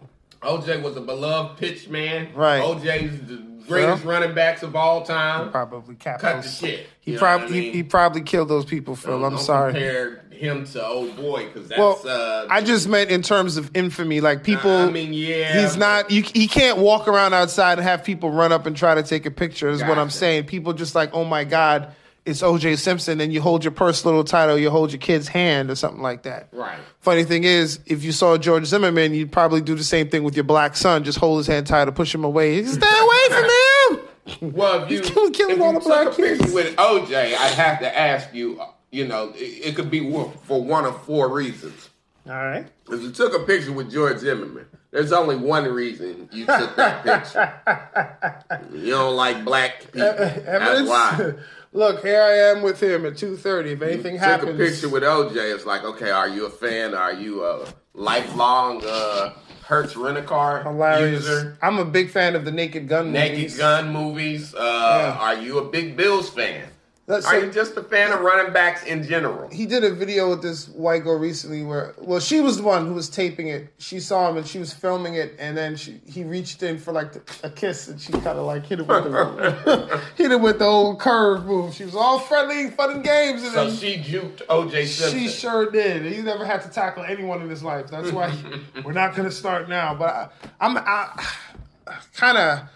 [0.41, 2.33] OJ was a beloved pitch man.
[2.33, 2.63] Right.
[2.63, 5.51] OJ's the greatest running backs of all time.
[5.51, 6.87] Probably Cut the shit.
[6.99, 7.63] He probably I mean?
[7.63, 9.13] he, he probably killed those people, Phil.
[9.13, 9.73] Don't- I'm don't sorry.
[9.73, 11.79] Compare him to old boy because that's.
[11.79, 14.71] Well, uh, I just meant in terms of infamy, like people.
[14.71, 16.09] I mean, yeah, he's not.
[16.11, 19.25] You, he can't walk around outside and have people run up and try to take
[19.25, 19.69] a picture.
[19.69, 20.45] Is what I'm saying.
[20.45, 21.93] People just like, oh my god,
[22.25, 22.75] it's O.J.
[22.75, 26.01] Simpson, and you hold your purse little title, you hold your kid's hand or something
[26.01, 26.49] like that.
[26.51, 26.77] Right.
[26.99, 30.35] Funny thing is, if you saw George Zimmerman, you'd probably do the same thing with
[30.35, 31.03] your black son.
[31.03, 32.63] Just hold his hand tight or push him away.
[32.63, 34.53] Stay away from him.
[34.53, 36.53] Well, if you, killing- killing if you all the took black a picture kids.
[36.53, 38.59] with OJ, I'd have to ask you.
[38.61, 40.01] uh, You know, it, it could be
[40.43, 41.89] for one of four reasons.
[42.27, 42.67] All right.
[42.91, 47.03] If you took a picture with George Zimmerman, there's only one reason you took that
[47.03, 48.67] picture.
[48.77, 50.13] you don't like black people.
[50.13, 51.33] That's why.
[51.73, 53.71] Look, here I am with him at two thirty.
[53.71, 55.35] If anything Took happens, took a picture with OJ.
[55.55, 56.93] It's like, okay, are you a fan?
[56.93, 61.21] Are you a lifelong uh, Hertz rent a car hilarious.
[61.25, 61.57] user?
[61.61, 63.57] I'm a big fan of the Naked Gun Naked movies.
[63.57, 64.53] Gun movies.
[64.53, 65.17] Uh, Yeah.
[65.21, 66.67] Are you a big Bills fan?
[67.11, 69.49] Let's Are you just a fan of running backs in general?
[69.49, 72.85] he did a video with this white girl recently where well she was the one
[72.87, 73.73] who was taping it.
[73.79, 76.93] She saw him and she was filming it and then she he reached in for
[76.93, 80.59] like a kiss and she kind of like hit him with the hit it with
[80.59, 81.73] the old curve move.
[81.73, 85.19] She was all friendly fun and games and So then she juked OJ Simpson.
[85.19, 86.05] she sure did.
[86.05, 87.87] He never had to tackle anyone in his life.
[87.87, 88.33] That's why
[88.85, 89.93] we're not going to start now.
[89.93, 90.29] But I,
[90.61, 91.27] i'm I,
[92.15, 92.69] kind of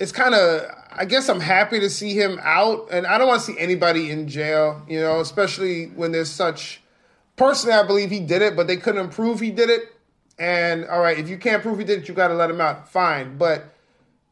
[0.00, 3.40] it's kind of I guess I'm happy to see him out, and I don't want
[3.42, 4.82] to see anybody in jail.
[4.88, 6.82] You know, especially when there's such.
[7.36, 9.94] Personally, I believe he did it, but they couldn't prove he did it.
[10.38, 12.60] And all right, if you can't prove he did it, you got to let him
[12.60, 12.90] out.
[12.90, 13.74] Fine, but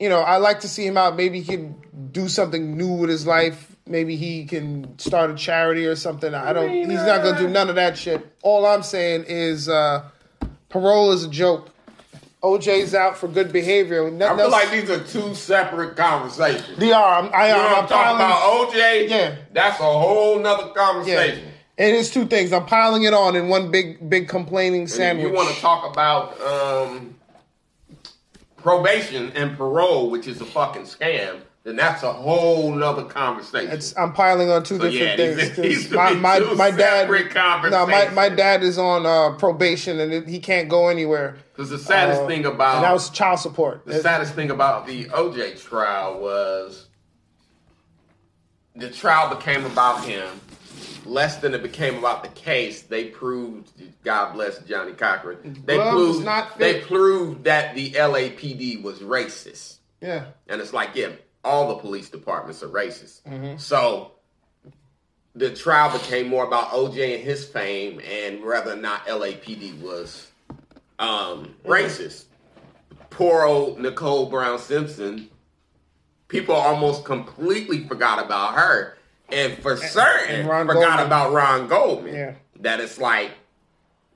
[0.00, 1.16] you know, I like to see him out.
[1.16, 1.76] Maybe he can
[2.12, 3.76] do something new with his life.
[3.86, 6.34] Maybe he can start a charity or something.
[6.34, 6.70] I don't.
[6.70, 8.26] he's not gonna do none of that shit.
[8.42, 10.08] All I'm saying is uh,
[10.68, 11.70] parole is a joke.
[12.42, 14.06] OJ's out for good behavior.
[14.06, 16.78] I Nothing feel else- like these are two separate conversations.
[16.78, 17.18] they are.
[17.22, 18.72] I'm, I, You know I'm, I'm talking about?
[18.72, 19.08] OJ?
[19.08, 19.34] Yeah.
[19.52, 21.48] That's a whole nother Yeah, conversation.
[21.76, 22.52] it is two things.
[22.52, 25.26] I'm piling it on in one big, big complaining And sandwich.
[25.26, 27.16] you want to talk about um,
[28.56, 33.70] probation and parole, which is a fucking scam, then that's a whole nother conversation.
[33.70, 35.86] It's, I'm piling on two So, different yeah, things.
[35.90, 37.08] 'cause My, my, my dad,
[37.70, 41.36] no, my, my dad is on uh, probation and it, he can't go anywhere.
[41.52, 43.84] Because the saddest Uh, thing about and that was child support.
[43.84, 46.86] the saddest thing about the OJ trial was
[48.74, 50.26] the trial became about him
[51.04, 52.82] less than it became about the case.
[52.82, 53.70] They proved,
[54.04, 55.62] God bless Johnnie Cochran.
[55.66, 61.08] They was proved they proved that the LAPD was racist, yeah, and it's like yeah,
[61.48, 63.22] all the police departments are racist.
[63.22, 63.56] Mm-hmm.
[63.58, 64.12] So.
[65.34, 70.26] The trial became more about OJ and his fame, and whether or not LAPD was
[70.98, 71.70] um, Mm-hmm.
[71.70, 72.24] racist.
[73.10, 75.28] Poor old Nicole Brown Simpson.
[76.26, 78.96] People almost completely forgot about her,
[79.28, 81.06] and for certain and forgot Goldman.
[81.06, 82.14] about Ron Goldman.
[82.14, 82.34] Yeah.
[82.60, 83.30] That it's like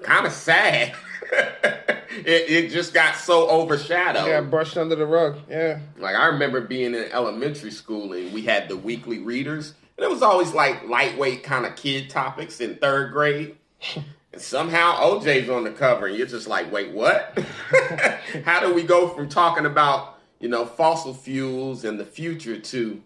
[0.03, 0.93] kind of sad.
[1.33, 4.27] it, it just got so overshadowed.
[4.27, 5.39] yeah, brushed under the rug.
[5.49, 10.05] Yeah, Like I remember being in elementary school and we had the weekly readers, and
[10.05, 13.57] it was always like lightweight kind of kid topics in third grade.
[14.35, 17.39] And somehow OJ's on the cover, and you're just like, wait, what?
[18.47, 23.03] How do we go from talking about you know fossil fuels and the future to,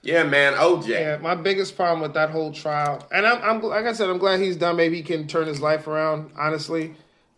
[0.00, 0.88] yeah, man, OJ?
[0.88, 1.18] yeah.
[1.20, 4.40] My biggest problem with that whole trial, and I'm, I'm like I said, I'm glad
[4.40, 4.76] he's done.
[4.76, 6.30] Maybe he can turn his life around.
[6.38, 6.94] Honestly,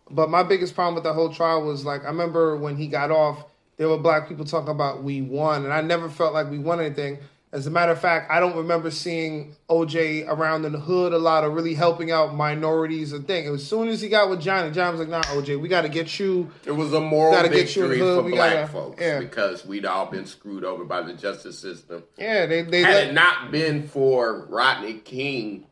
[0.09, 3.11] but my biggest problem with the whole trial was like I remember when he got
[3.11, 3.43] off,
[3.77, 6.79] there were black people talking about we won, and I never felt like we won
[6.79, 7.19] anything.
[7.51, 11.17] As a matter of fact, I don't remember seeing OJ around in the hood a
[11.17, 13.47] lot or really helping out minorities and thing.
[13.47, 15.89] As soon as he got with Johnny, Johnny was like, "Nah, OJ, we got to
[15.89, 19.01] get you." It was a moral Gotta get you victory for we black gotta- folks
[19.01, 19.19] yeah.
[19.19, 22.03] because we'd all been screwed over by the justice system.
[22.17, 25.65] Yeah, they they Had let, it not been for Rodney King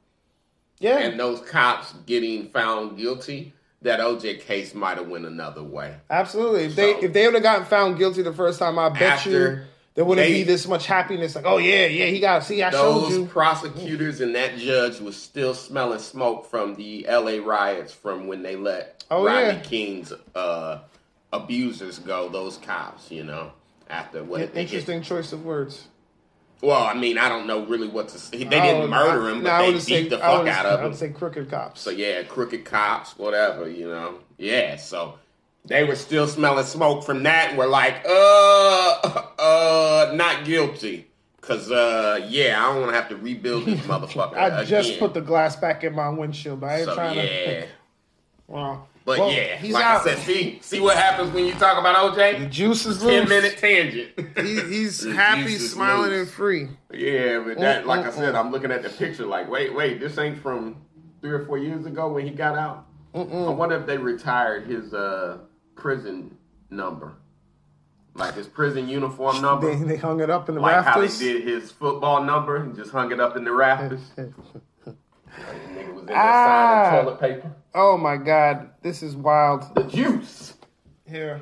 [0.79, 0.99] yeah.
[0.99, 5.95] and those cops getting found guilty, that OJ case might have went another way.
[6.09, 6.63] Absolutely.
[6.65, 9.59] If they if they would have gotten found guilty the first time, I bet you
[9.95, 11.35] there wouldn't they- be this much happiness.
[11.35, 12.43] Like, oh yeah, yeah, he got.
[12.43, 13.17] See, I showed you.
[13.19, 18.41] Those prosecutors and that judge was still smelling smoke from the LA riots from when
[18.41, 19.59] they let Oh, Rodney yeah.
[19.59, 20.79] King's uh,
[21.31, 22.29] abusers go.
[22.29, 23.51] Those cops, you know,
[23.89, 25.87] after what get- Interesting choice of words.
[26.63, 28.37] Well, I mean, I don't know really what to say.
[28.37, 30.85] They didn't murder I- him, but I they beat say, the fuck out of him.
[30.85, 31.81] I would say crooked cops.
[31.81, 34.19] So yeah, crooked cops, whatever, you know.
[34.37, 35.19] Yeah, so
[35.65, 41.09] they were still smelling smoke from that and were like, uh, uh, not guilty.
[41.41, 44.37] Cause uh, yeah, I don't want to have to rebuild this motherfucker.
[44.37, 46.63] I just put the glass back in my windshield.
[46.63, 47.67] I ain't so trying yeah, to.
[48.47, 48.87] Wow.
[49.05, 50.01] But Well, yeah, he's like out.
[50.07, 52.49] I said, see, see what happens when you talk about the OJ.
[52.49, 53.29] juice is Ten loose.
[53.29, 54.11] minute tangent.
[54.37, 56.21] He, he's happy, smiling, loose.
[56.27, 56.67] and free.
[56.91, 58.39] Yeah, but that, Mm, like I mm, said, mm.
[58.39, 60.77] I'm looking at the picture like, wait, wait, this ain't from
[61.21, 62.85] three or four years ago when he got out.
[63.15, 65.37] I wonder if they retired his uh,
[65.75, 66.35] prison
[66.71, 67.13] number,
[68.15, 71.01] like his prison uniform number, They, they hung it up in the like how they
[71.01, 71.19] rafters.
[71.19, 74.01] did his football number and just hung it up in the rafters.
[76.03, 76.89] nigga was in there Ah.
[76.91, 77.51] signing toilet paper.
[77.75, 79.73] Oh my God, this is wild.
[79.75, 80.53] The juice.
[81.09, 81.41] Here.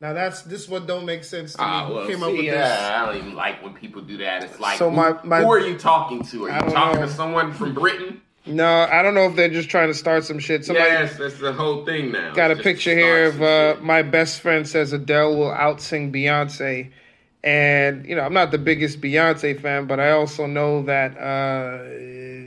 [0.00, 1.64] Now that's this what don't make sense to me.
[1.66, 4.16] Ah, Who well, came see, up with yeah, I don't even like when people do
[4.18, 4.42] that.
[4.42, 6.46] It's like, So who, my- my- who are you talking to?
[6.46, 7.06] Are I you talking know.
[7.06, 8.20] to someone from Britain?
[8.44, 10.64] No, I don't know if they're just trying to start some shit.
[10.64, 12.32] Somebody yes, that's the whole thing now.
[12.34, 16.12] got a It's just picture here of uh, my best friend says Adele will outsing
[16.12, 16.90] Beyonce.
[17.44, 21.84] And, you know, I'm not the biggest Beyonce fan, but I also know that uh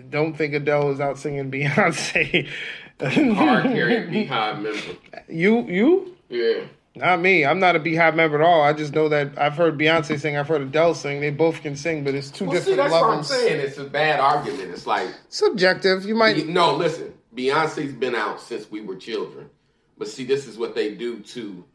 [0.10, 2.48] don't think Adele is out singing Beyonce.
[3.00, 5.00] hard Beyhive member.
[5.28, 6.16] you you?
[6.30, 6.66] Yeah.
[6.98, 7.44] Not me.
[7.44, 8.62] I'm not a Beyhive member at all.
[8.62, 11.20] I just know that I've heard Beyonce sing, I've heard Adele sing.
[11.20, 13.60] They both can sing, but it's two Well, see, different that's what I'm saying.
[13.60, 14.72] It's a bad argument.
[14.72, 16.06] It's like, Subjective.
[16.06, 17.14] You might no, listen.
[17.36, 19.50] Beyonce's been out since we were children,
[19.98, 21.66] but see, this is what they do to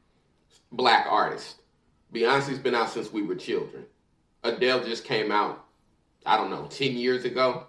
[0.73, 1.57] black artists.
[2.15, 3.85] Beyonce's been out since we were children.
[4.43, 5.67] Adele just came out,
[6.25, 7.67] I don't know, ten years ago,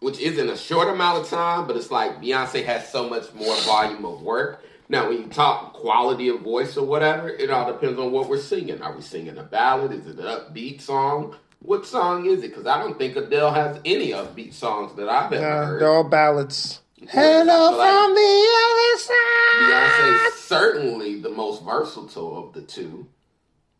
[0.00, 3.56] which isn't a short amount of time, but it's like Beyonce has so much more
[3.62, 4.62] volume of work.
[4.88, 8.38] Now, when you talk quality of voice or whatever, it all depends on what we're
[8.38, 8.82] singing.
[8.82, 9.92] Are we singing a ballad?
[9.92, 11.34] Is it an upbeat song?
[11.60, 12.48] What song is it?
[12.48, 15.82] Because I don't think Adele has any upbeat songs that I've ever heard.
[15.82, 16.80] they're all ballads.
[17.08, 20.20] Hello like from the other side.
[20.30, 23.06] Beyonce's certainly the most versatile of the two.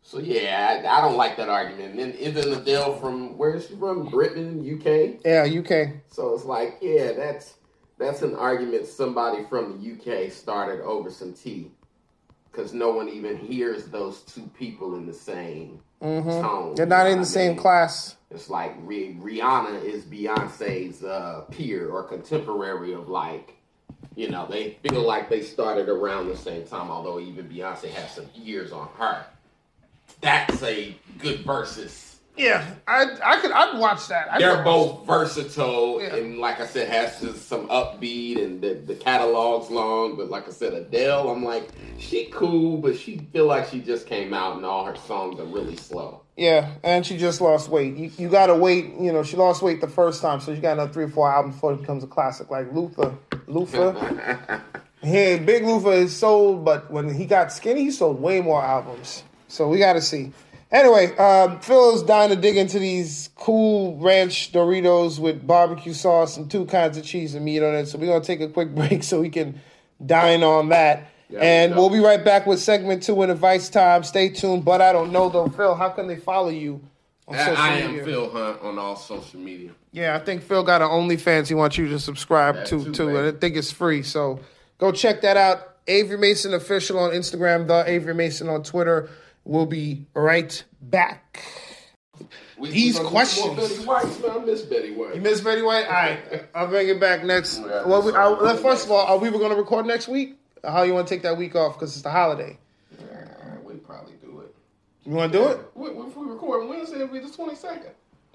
[0.07, 1.91] So yeah, I, I don't like that argument.
[1.91, 4.07] And then isn't Adele from where is she from?
[4.07, 5.19] Britain, UK.
[5.25, 5.95] Yeah, UK.
[6.09, 7.55] So it's like, yeah, that's
[7.97, 9.91] that's an argument somebody from the
[10.25, 11.71] UK started over some tea,
[12.49, 16.23] because no one even hears those two people in the same tone.
[16.23, 16.75] Mm-hmm.
[16.75, 17.59] They're not in the same mean?
[17.59, 18.15] class.
[18.31, 23.57] It's like Rihanna is Beyonce's uh, peer or contemporary of like,
[24.15, 28.15] you know, they feel like they started around the same time, although even Beyonce has
[28.15, 29.25] some years on her.
[30.21, 32.03] That's a good versus.
[32.35, 34.31] Yeah, I I could I'd watch that.
[34.31, 36.15] I They're both versatile Yeah.
[36.17, 40.15] and, like I said, has just some upbeat and the, the catalog's long.
[40.17, 44.05] But like I said, Adele, I'm like, she cool, but she feel like she just
[44.05, 46.21] came out and all her songs are really slow.
[46.35, 47.95] Yeah, and she just lost weight.
[47.97, 48.85] You, you gotta wait.
[48.99, 51.31] You know, she lost weight the first time, so she got another three or four
[51.31, 52.51] albums before it becomes a classic.
[52.51, 54.61] Like Luther, Luther.
[55.03, 59.23] He Big Luther is sold, but when he got skinny, he sold way more albums.
[59.47, 60.31] So we got to see.
[60.69, 66.51] Anyway, um, Phil's dying to dig into these cool ranch Doritos with barbecue sauce and
[66.51, 67.85] two kinds of cheese and meat on it.
[67.85, 69.61] So we're gonna take a quick break so we can
[70.05, 71.09] dine on that.
[71.29, 74.03] Yeah, and we we'll be right back with segment two in advice time.
[74.03, 74.65] Stay tuned.
[74.65, 75.73] But I don't know though, Phil.
[75.73, 76.81] How can they follow you
[77.29, 78.05] on I, am media?
[78.05, 79.71] Phil Hunt on all social media.
[79.93, 82.91] Yeah, I think Phil got an OnlyFans he wants you to subscribe That to too,
[82.91, 84.03] too, and I think it's free.
[84.03, 84.41] So
[84.79, 85.75] go check that out.
[85.87, 89.09] Avery Mason official on Instagram, the Avery Mason on Twitter.
[89.47, 91.41] We'll be right back.
[92.57, 93.85] We, These we questions.
[93.85, 94.31] White, man.
[94.31, 95.15] I miss Betty White.
[95.15, 95.85] You miss Betty White?
[95.85, 96.19] All right,
[96.55, 97.59] I'll bring it back next.
[97.59, 98.11] Yeah, Well, we.
[98.11, 100.37] I, first of all, are we going to record next week?
[100.65, 102.57] How you want to take that week off because it's the holiday?
[102.99, 103.15] Uh,
[103.63, 104.53] we probably do it.
[105.05, 105.59] You want to do it?
[105.75, 107.91] We- If we record Wednesday, it'll be the 22nd.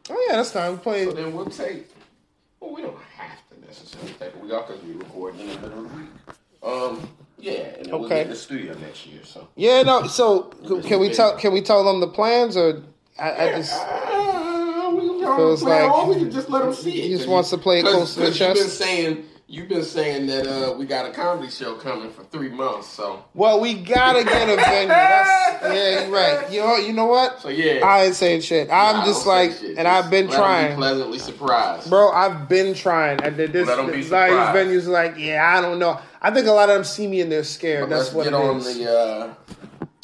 [0.08, 0.72] Oh yeah, that's time.
[0.72, 1.14] We So playing.
[1.14, 1.88] then we'll take.
[2.58, 5.54] Well, we don't have to necessarily take a week off because we record in the
[5.58, 6.08] middle of the week.
[6.62, 8.16] Um, yeah, and then we'll Okay.
[8.16, 9.20] get in the studio next year.
[9.24, 9.48] So.
[9.56, 10.06] Yeah, no.
[10.06, 10.42] So
[10.86, 11.36] can we tell?
[11.36, 12.82] Can we tell them the plans or?
[13.18, 13.72] I, I just.
[13.74, 17.04] Uh, we can Feels play like on, we can just let them see it.
[17.04, 18.78] he just wants to play it close to the You've been chest.
[18.78, 22.88] saying you've been saying that uh, we got a comedy show coming for three months.
[22.88, 24.88] So Well, we gotta get a venue.
[24.88, 26.50] That's, yeah, you're right.
[26.52, 27.40] You know, you know what?
[27.40, 27.84] so yeah.
[27.84, 28.70] I ain't saying shit.
[28.70, 31.90] I'm Nah, just like, and Just I've been 'em be trying, pleasantly surprised.
[31.90, 32.10] bro.
[32.12, 33.20] I've been trying.
[33.22, 35.78] And then this, Let 'em be a lot of these venues like, yeah, I don't
[35.78, 36.00] know.
[36.24, 37.88] I think a lot of them see me and they're scared.
[37.88, 38.78] But That's let's what get it on is.
[38.78, 39.34] the uh,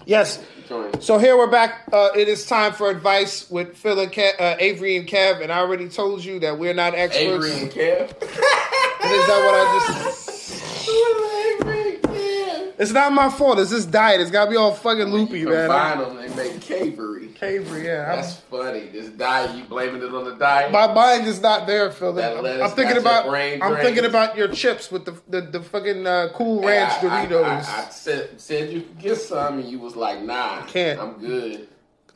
[0.04, 0.44] yes.
[0.68, 1.00] joint.
[1.00, 1.84] So here we're back.
[1.92, 5.40] Uh, it is time for advice with Phil and Kev, uh, Avery and Kev.
[5.42, 7.24] And I already told you that we're not experts.
[7.24, 8.10] Avery and Kev.
[8.10, 11.74] Is that what I just?
[12.78, 12.82] And.
[12.82, 13.58] It's not my fault.
[13.58, 14.20] It's this diet.
[14.20, 15.68] It's gotta be all fucking loopy, man.
[15.68, 17.18] Combine them, they make Cavery.
[17.40, 18.06] Avery, yeah.
[18.10, 18.86] I'm- That's funny.
[18.88, 20.72] This diet, you blaming it on the diet?
[20.72, 22.12] My mind is not there, Phil.
[22.14, 25.14] That I'm, lettuce I'm thinking got about brain I'm thinking about your chips with the
[25.28, 27.44] the, the fucking uh, Cool Ranch I- I- Doritos.
[27.68, 30.98] I, I said, said you could get some, and you was like, "Nah, Can't.
[31.00, 31.68] I'm good."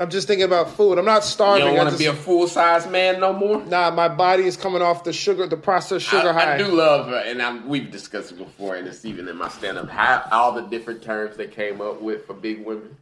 [0.02, 0.98] I'm just thinking about food.
[0.98, 1.66] I'm not You starving.
[1.66, 3.64] don't I want to be a full size man no more.
[3.64, 6.54] nah, my body is coming off the sugar, the processed sugar I, high.
[6.54, 9.48] I do love, uh, and I'm, we've discussed it before, and it's even in my
[9.48, 12.96] stand up, how all the different terms they came up with for big women.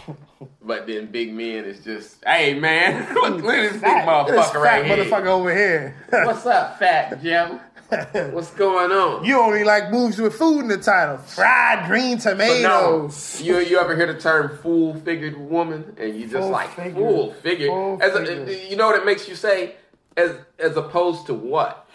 [0.62, 4.50] but then big men is just, hey man, look, look at this big motherfucker this
[4.50, 4.96] fat right here.
[5.04, 5.96] motherfucker over here.
[6.10, 7.60] What's up, Fat Joe?
[8.32, 9.24] What's going on?
[9.24, 11.18] you only like moves with food in the title.
[11.18, 13.40] Fried green But no, tomatoes.
[13.42, 16.94] you you ever hear the term full figured woman, and you just Full like figured.
[16.94, 17.68] full figured?
[17.68, 18.48] Full As figured.
[18.48, 19.74] a, you know what it makes you say,
[20.16, 21.86] as as opposed to what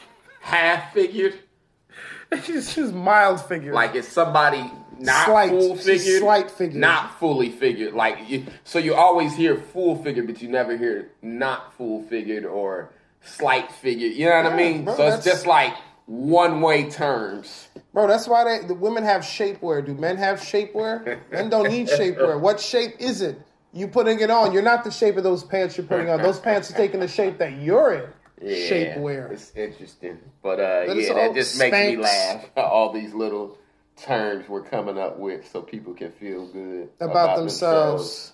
[0.42, 1.40] half figured.
[2.44, 3.74] She's, she's mild figured.
[3.74, 4.70] Like it's somebody
[5.00, 5.50] not Slight.
[5.52, 6.76] full figured, slight figured.
[6.82, 7.94] not fully figured.
[7.94, 12.44] Like you, so, you always hear full figured, but you never hear not full figured
[12.46, 12.90] or
[13.26, 14.08] slight figure.
[14.08, 14.86] You know what I mean?
[14.86, 15.74] bro, so it's just like
[16.06, 17.68] one way terms.
[17.94, 19.86] Bro, that's why they, the women have shapewear.
[19.86, 21.20] Do men have shapewear?
[21.32, 22.40] Men don't need shapewear.
[22.40, 23.42] What shape is it?
[23.74, 24.54] You putting it on.
[24.54, 26.22] You're not the shape of those pants you're putting on.
[26.22, 28.10] Those pants are taking the shape that you're in.
[28.42, 29.32] Yeah, Shapewear.
[29.32, 32.46] It's interesting, but uh, But yeah, that just makes me laugh.
[32.58, 33.58] All these little
[33.98, 38.34] terms we're coming up with, so people can feel good About, themselves.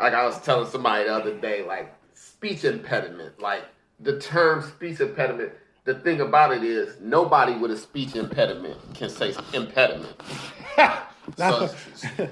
[0.00, 3.64] Like I was telling somebody the other day, like speech impediment, like
[4.00, 5.52] the term speech impediment.
[5.84, 10.14] The thing about it is, nobody with a speech impediment can say impediment.
[11.36, 11.68] So,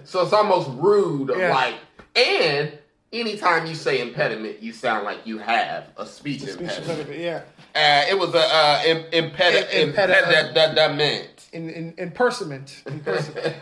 [0.05, 1.29] so it's almost rude.
[1.29, 1.53] Of Yeah.
[1.53, 1.75] Like,
[2.17, 2.73] and
[3.12, 6.91] anytime you say impediment, you sound like you have a speech, Speech impediment.
[7.01, 7.43] impediment, yeah.
[7.75, 11.36] Uh, it was a uh, im- impedi- Im- impedi- impediment.
[11.57, 12.13] In, in.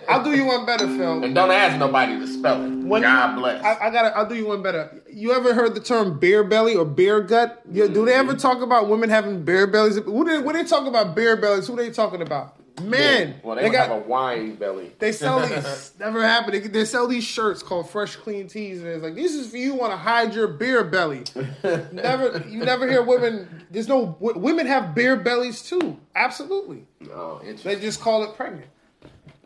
[0.08, 1.22] I'll do you one better, Phil.
[1.22, 2.68] And don't ask nobody to spell it.
[2.68, 3.64] When God bless.
[3.64, 4.16] I, I gotta.
[4.16, 5.00] I'll do you one better.
[5.08, 7.62] You ever heard the term bear belly or bear gut?
[7.70, 8.38] Yeah, do they ever mm-hmm.
[8.38, 9.96] talk about women having bear bellies?
[9.98, 12.56] Who they, when they talk about bear bellies, who are they talking about?
[12.82, 13.36] Men.
[13.42, 13.88] well, they, they got.
[13.88, 14.92] have a wine belly.
[14.98, 15.92] They sell these.
[16.00, 16.54] never happened.
[16.54, 19.56] They, they sell these shirts called Fresh Clean Tees, and it's like this is for
[19.56, 21.22] you want to hide your beer belly.
[21.92, 23.66] never, you never hear women.
[23.70, 25.98] There's no women have beer bellies too.
[26.16, 28.66] Absolutely, Oh, they just call it pregnant.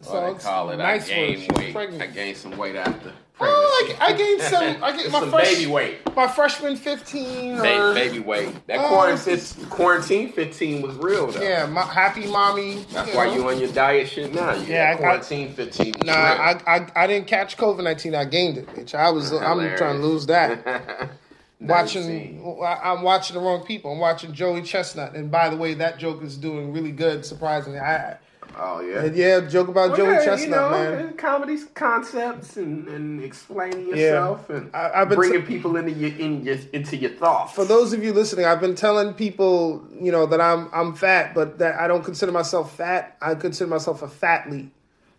[0.00, 1.74] So Well, they call it nice I gained weight.
[1.74, 2.02] pregnant.
[2.02, 3.94] I gained some weight after Oh.
[4.00, 4.62] I, I gained some.
[4.82, 6.16] I gained my some fresh, baby weight.
[6.16, 7.58] My freshman fifteen.
[7.58, 8.66] Or, Baby, baby weight.
[8.66, 9.38] That Oh, quarantine,
[9.70, 11.40] quarantine 15 was real though.
[11.40, 12.84] Yeah, my happy mommy.
[12.92, 13.34] That's you why know.
[13.34, 14.54] you on your diet shit now.
[14.54, 16.12] You Yeah, I- I- quarantine 15 was Nah.
[16.14, 18.14] I, I I didn't catch COVID nineteen.
[18.14, 18.94] I gained it, bitch.
[18.94, 19.32] I was.
[19.32, 20.64] I'm trying to lose that.
[21.60, 22.40] watching.
[22.40, 22.62] 19.
[22.64, 23.92] I- I'm watching the wrong people.
[23.92, 27.24] I'm watching Joey Chestnut, and by the way, that joke is doing really good.
[27.24, 28.16] Surprisingly, I.
[28.56, 29.04] Oh yeah.
[29.04, 30.92] and yeah, joke about Joey Well, yeah, Chestnut, you know, man.
[30.94, 33.94] and Comedy concepts and, and explaining Yeah.
[33.96, 37.52] yourself and I- I've been bringing t- people into your in your into your thoughts.
[37.52, 41.34] For those of you listening, I've been telling people, you know, that I'm I'm fat,
[41.34, 43.16] but that I don't consider myself fat.
[43.22, 44.70] I consider myself a fathlete,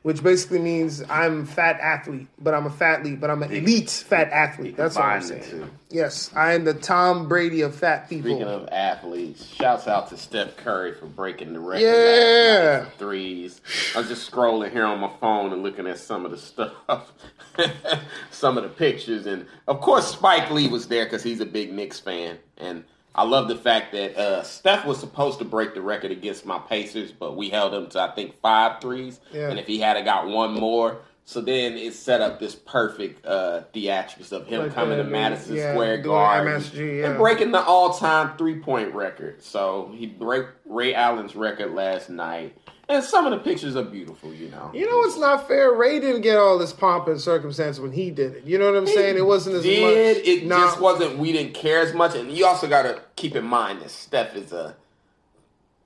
[0.04, 4.32] which basically means I'm fat athlete, but I'm a fathlete, but I'm an elite fat
[4.32, 4.78] athlete.
[4.78, 5.44] That's what I'm saying.
[5.50, 5.70] two.
[5.90, 8.30] Yes, I am the Tom Brady of fat people.
[8.32, 11.82] Speaking of athletes, shouts out to Steph Curry for breaking the record.
[11.84, 12.86] Yeah.
[12.98, 13.60] threes.
[13.94, 17.12] I was just scrolling here on my phone and looking at some of the stuff,
[18.32, 21.74] some of the pictures, and of course Spike Lee was there because he's a big
[21.74, 22.86] Knicks fan, and
[23.20, 26.58] I love the fact that uh, Steph was supposed to break the record against my
[26.58, 29.50] Pacers, but we held him to I think five threes, Yeah.
[29.50, 31.00] and if he had got one more.
[31.26, 35.10] So then it set up this perfect uh, theatrics of him Like, coming uh, to
[35.10, 37.10] Madison yeah, Square Garden MSG, yeah.
[37.10, 39.44] and breaking the all-time three-point record.
[39.44, 42.58] So he broke Ray Allen's record last night,
[42.90, 44.34] and some of the pictures are beautiful.
[44.34, 45.72] You know, You know what's not fair?
[45.74, 48.44] Ray didn't get all this pomp and circumstance when he did it.
[48.46, 49.16] You know what I'm saying?
[49.18, 50.26] It wasn't as did much.
[50.28, 50.58] it Nah.
[50.58, 51.18] just wasn't?
[51.18, 54.36] We didn't care as much, and you also got to keep in mind that Steph
[54.36, 54.76] is a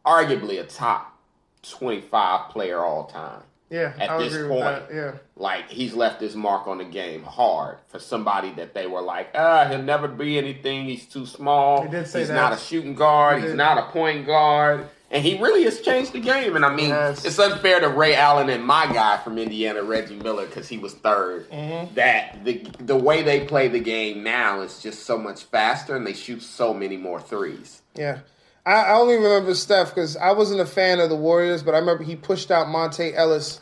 [0.06, 1.18] arguably a top
[1.62, 3.42] twenty-five player all time.
[3.70, 4.84] Yeah, at I this point.
[4.94, 5.14] Yeah.
[5.36, 9.30] Like he's left his mark on the game hard for somebody that they were like,
[9.34, 10.86] ah, he'll never be anything.
[10.86, 11.82] He's too small.
[11.84, 12.36] He did say he's that.
[12.36, 13.38] not a shooting guard.
[13.38, 13.58] He He's did.
[13.58, 14.88] not a point guard.
[15.14, 16.56] And he really has changed the game.
[16.56, 17.24] And I mean, Yes.
[17.24, 20.96] it's unfair to Ray Allen and my guy from Indiana, Reggie Miller, because he was
[20.96, 21.94] 3rd Mm-hmm.
[21.94, 26.06] That the the way they play the game now is just so much faster, and
[26.06, 27.82] they shoot so many more threes.
[27.96, 28.20] Yeah.
[28.66, 31.78] I, I only remember Steph because I wasn't a fan of the Warriors, but I
[31.78, 33.62] remember he pushed out Monta Ellis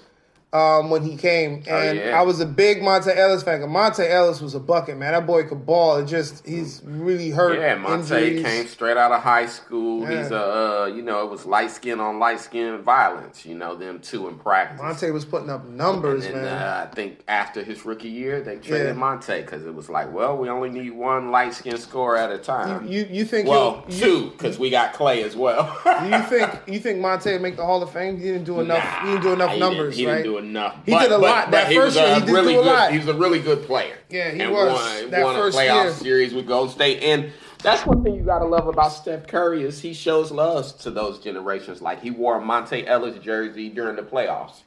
[0.53, 2.19] um, when he came, and yeah.
[2.19, 3.61] I was a big Monta Ellis fan.
[3.61, 5.13] Monta Ellis was a bucket man.
[5.13, 5.97] That boy could ball.
[5.97, 7.57] It just he's really hurt.
[7.57, 8.43] Yeah, Monta injuries.
[8.43, 10.01] came straight out of high school.
[10.03, 10.21] Yeah.
[10.23, 10.37] He's a,
[10.83, 13.45] uh, you know, it was light skin on light skin violence.
[13.45, 14.81] You know, them two in practice.
[14.81, 16.61] Monta was putting up numbers, and then, man.
[16.61, 19.01] uh, I think after his rookie year, they traded Yeah.
[19.01, 22.37] Monta because it was like, well, we only need one light skin scorer at a
[22.37, 22.87] time.
[22.87, 25.79] you you think well, he'll- two because we got Clay as well.
[26.03, 28.17] you, you think you think Monta would make the Hall of Fame?
[28.17, 28.83] He didn't do enough.
[29.01, 30.40] he didn't do enough Nah, numbers, right?
[30.43, 30.85] Enough.
[30.85, 31.51] He did a lot.
[31.51, 32.91] That first year, he did really do a good, lot.
[32.91, 33.97] He was a really good player.
[34.09, 34.73] Yeah, he and was.
[34.73, 35.93] Won, That won first a playoff year.
[35.93, 37.31] series with Gold State, and
[37.63, 40.91] that's one thing you got to love about Steph Curry is he shows love to
[40.91, 41.81] those generations.
[41.81, 44.61] Like he wore a Monta Ellis jersey during the playoffs,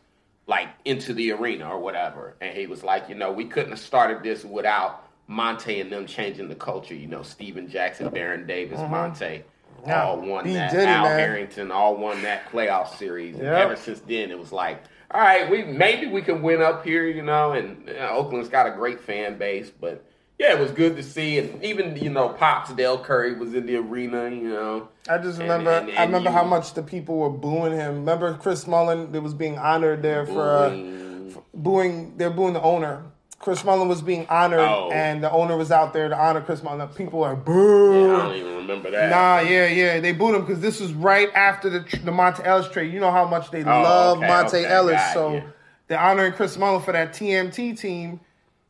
[0.47, 3.81] like into the arena or whatever, and he was like, you know, we couldn't have
[3.81, 6.95] started this without Monta and them changing the culture.
[6.95, 9.19] You know, Stephen Jackson, Baron Davis, Monta.
[9.41, 9.49] Mm-hmm.
[9.87, 10.05] Yeah.
[10.05, 10.73] All won He that.
[10.73, 11.05] it, Al.
[11.07, 13.35] Harrington all won that playoff series.
[13.37, 16.85] And ever since then, it was like, all right, we maybe we can win up
[16.85, 17.53] here, you know.
[17.53, 20.05] And you know, Oakland's got a great fan base, but
[20.39, 23.67] yeah, it was good to see, and even you know, Pops Dell Curry was in
[23.67, 24.29] the arena.
[24.31, 25.71] You know, I just remember.
[25.71, 27.95] and- and I remember you- how much the people were booing him.
[28.01, 29.13] Remember Chris Mullin?
[29.13, 31.37] That was being honored there for uh, Booing.
[31.55, 32.15] booing.
[32.17, 33.03] They're booing the owner.
[33.45, 34.91] Chris Mullin was being honored, Oh.
[34.91, 36.89] and the owner was out there to honor Chris Mullin.
[36.89, 39.11] People were I don't even remember that.
[39.11, 40.01] Nah, yeah, yeah.
[40.01, 42.91] They booed him because this was right after the the Monta Ellis trade.
[42.91, 45.43] You know how much they love Oh, okay, Monta okay, Ellis, so you.
[45.89, 48.21] they're honoring Chris Mullin for that TMC team.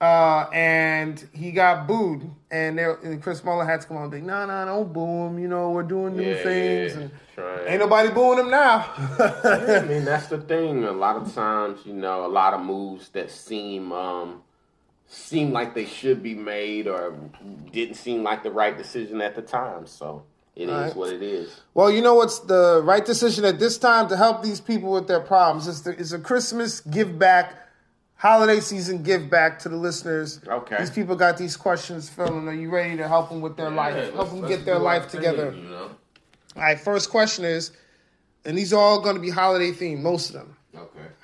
[0.01, 4.21] Uh, and he got booed, and, and Chris Mullin had to come on and be,
[4.21, 5.39] no, no, don't boo him.
[5.39, 7.01] You know, we're doing new Yeah, things, yeah,
[7.61, 8.87] and ain't nobody booing him now.
[8.99, 10.83] I mean that's the thing.
[10.85, 14.43] A lot of times, you know, a lot of moves that seem um
[15.07, 17.15] seem like they should be made or
[17.73, 19.87] didn't seem like the right decision at the time.
[19.87, 20.25] So
[20.57, 20.97] it is Right.
[20.97, 21.61] what it is.
[21.75, 25.07] Well, you know what's the right decision at this time to help these people with
[25.07, 25.69] their problems?
[25.69, 27.55] It's, the, it's a Christmas give back,
[28.17, 30.41] holiday season give back to the listeners.
[30.47, 30.77] Okay.
[30.79, 34.13] These people got these questions, Phil, are you ready to help them with their life?
[34.15, 35.53] Help them get their life together.
[35.57, 35.91] you know.
[36.57, 37.73] All right, first question is,
[38.45, 40.57] and these are all going to be holiday themed, most of them.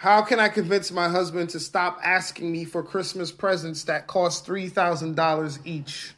[0.00, 4.46] How can I convince my husband to stop asking me for Christmas presents that cost
[4.46, 6.14] $3,000 each?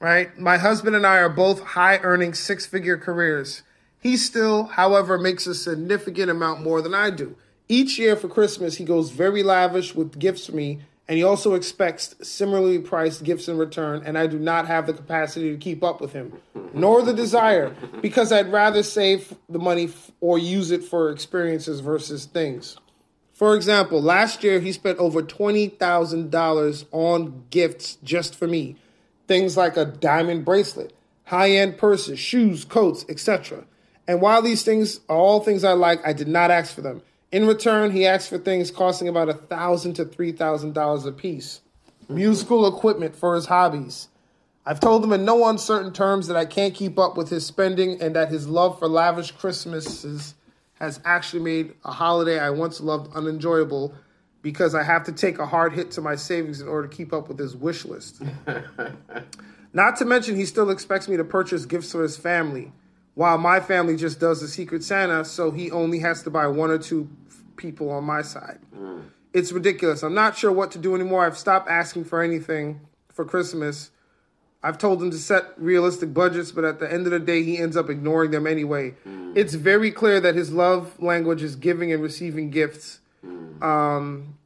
[0.00, 0.36] right?
[0.36, 3.62] My husband and I are both high earning six figure careers.
[4.00, 7.36] He still, however, makes a significant amount more than I do.
[7.68, 11.54] Each year for Christmas, he goes very lavish with gifts for me, and he also
[11.54, 15.84] expects similarly priced gifts in return, and I do not have the capacity to keep
[15.84, 16.32] up with him,
[16.72, 21.80] nor the desire, because I'd rather save the money f- or use it for experiences
[21.80, 22.78] versus things.
[23.34, 28.76] For example, last year he spent over $20,000 on gifts just for me.
[29.26, 30.94] Things like a diamond bracelet,
[31.24, 33.64] high end purses, shoes, coats, etc.
[34.06, 37.02] And while these things are all things I like, I did not ask for them.
[37.34, 41.10] In return, he asked for things costing about a thousand to three thousand dollars a
[41.10, 41.62] piece.
[42.08, 44.06] Musical equipment for his hobbies.
[44.64, 48.00] I've told him in no uncertain terms that I can't keep up with his spending
[48.00, 50.34] and that his love for lavish Christmases
[50.74, 53.96] has actually made a holiday I once loved unenjoyable
[54.40, 57.12] because I have to take a hard hit to my savings in order to keep
[57.12, 58.22] up with his wish list.
[59.72, 62.70] Not to mention, he still expects me to purchase gifts for his family,
[63.14, 66.70] while my family just does the Secret Santa, so he only has to buy one
[66.70, 68.58] or two f- people on my side.
[68.76, 69.04] Mm.
[69.32, 70.02] It's ridiculous.
[70.02, 71.24] I'm not sure what to do anymore.
[71.24, 72.80] I've stopped asking for anything
[73.12, 73.90] for Christmas.
[74.62, 77.58] I've told him to set realistic budgets, but at the end of the day, he
[77.58, 78.94] ends up ignoring them anyway.
[79.06, 79.36] Mm.
[79.36, 83.00] It's very clear that his love language is giving and receiving gifts.
[83.24, 83.62] Mm.
[83.62, 84.38] Um,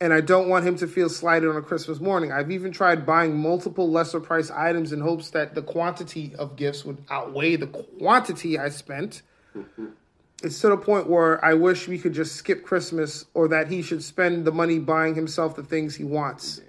[0.00, 2.30] and I don't want him to feel slighted on a Christmas morning.
[2.30, 6.84] I've even tried buying multiple lesser price items in hopes that the quantity of gifts
[6.84, 9.22] would outweigh the quantity I spent.
[10.42, 13.80] It's to the point where I wish we could just skip Christmas or that he
[13.80, 16.60] should spend the money buying himself the things he wants.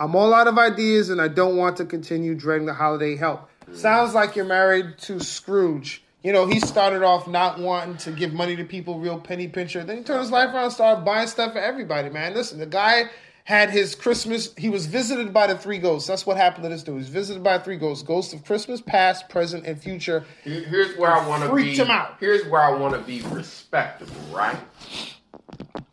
[0.00, 3.48] I'm all out of ideas and I don't want to continue dreading the holiday help.
[3.66, 3.76] Mm.
[3.76, 6.02] Sounds like you're married to Scrooge.
[6.22, 9.82] You know, he started off not wanting to give money to people, real penny pincher.
[9.82, 12.34] Then he turned his life around and started buying stuff for everybody, man.
[12.34, 13.10] Listen, the guy
[13.44, 16.06] had his Christmas, he was visited by the three ghosts.
[16.06, 16.94] That's what happened to this dude.
[16.94, 20.24] He was visited by three ghosts ghosts of Christmas, past, present, and future.
[20.44, 21.82] Here's where I want to Freaked be.
[21.82, 22.16] him out.
[22.20, 24.58] Here's where I want to be respectable, right?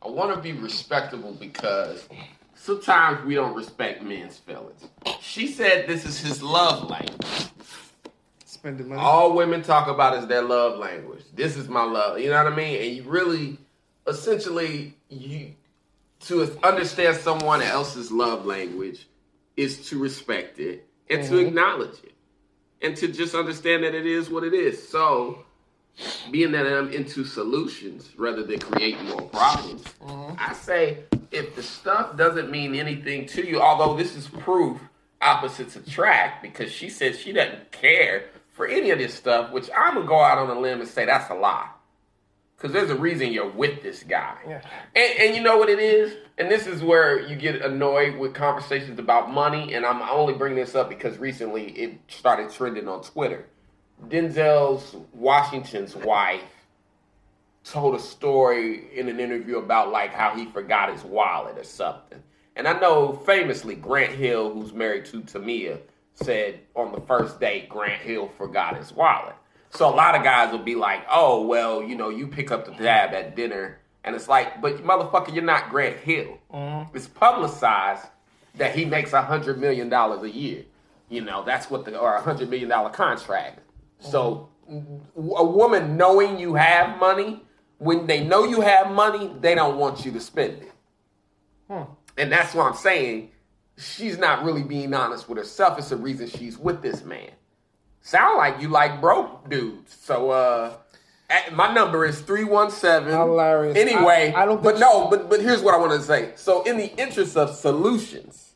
[0.03, 2.07] I want to be respectable because
[2.53, 4.85] sometimes we don't respect men's feelings.
[5.19, 7.47] She said this is his love language.
[8.59, 8.99] Spending money.
[8.99, 11.23] All women talk about is their love language.
[11.33, 12.19] This is my love.
[12.19, 12.81] You know what I mean?
[12.81, 13.57] And you really,
[14.05, 15.55] essentially, you
[16.25, 19.07] to understand someone else's love language
[19.55, 21.47] is to respect it and to mm-hmm.
[21.47, 22.11] acknowledge it
[22.81, 24.85] and to just understand that it is what it is.
[24.89, 25.45] So,
[26.29, 30.35] being that I'm into solutions rather than creating more problems, mm-hmm.
[30.37, 34.81] I say if the stuff doesn't mean anything to you, although this is proof
[35.21, 38.25] opposites attract because she said she doesn't care
[38.59, 41.05] for any of this stuff, which I'm gonna go out on a limb and say
[41.05, 41.69] that's a lie.
[42.57, 44.35] Because there's a reason you're with this guy.
[44.45, 44.61] Yeah.
[44.93, 46.13] And, and you know what it is?
[46.37, 49.75] And this is where you get annoyed with conversations about money.
[49.75, 53.45] And I'm only bringing this up because recently it started trending on Twitter.
[54.09, 56.43] Denzel's Washington's wife
[57.63, 62.21] told a story in an interview about like how he forgot his wallet or something.
[62.57, 65.79] And I know famously Grant Hill, who's married to Tamia,
[66.23, 69.35] said on the first date Grant Hill forgot his wallet.
[69.71, 72.65] So a lot of guys will be like, "Oh, well, you know, you pick up
[72.65, 76.95] the tab at dinner," and it's like, "But motherfucker, you're not Grant Hill." Mm-hmm.
[76.95, 78.05] It's publicized
[78.55, 80.65] that he makes a hundred million dollars a year.
[81.09, 83.59] You know, that's what the or a hundred million dollar contract.
[83.99, 85.29] So mm-hmm.
[85.37, 87.43] a woman knowing you have money,
[87.77, 90.71] when they know you have money, they don't want you to spend it.
[91.69, 91.83] Hmm.
[92.17, 93.31] And that's what I'm saying.
[93.79, 95.77] She's not really being honest with herself.
[95.79, 97.31] It's the reason she's with this man.
[98.01, 99.95] Sound like you like broke dudes.
[99.99, 100.73] So uh
[101.53, 103.11] my number is 317.
[103.11, 103.77] Hilarious.
[103.77, 106.31] Anyway, I- I don't but no, but but here's what I want to say.
[106.35, 108.53] So in the interest of solutions,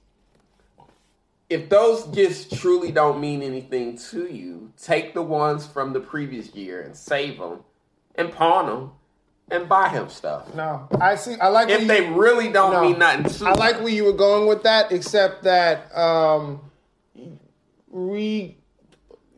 [1.49, 6.53] if those gifts truly don't mean anything to you, take the ones from the previous
[6.55, 7.59] year and save them
[8.15, 8.91] and pawn them
[9.51, 10.53] and buy him stuff.
[10.55, 11.35] No, I see.
[11.39, 12.81] I like If they you- really don't No.
[12.81, 16.61] mean nothing to I like where you were going with that, except that um,
[17.91, 18.57] re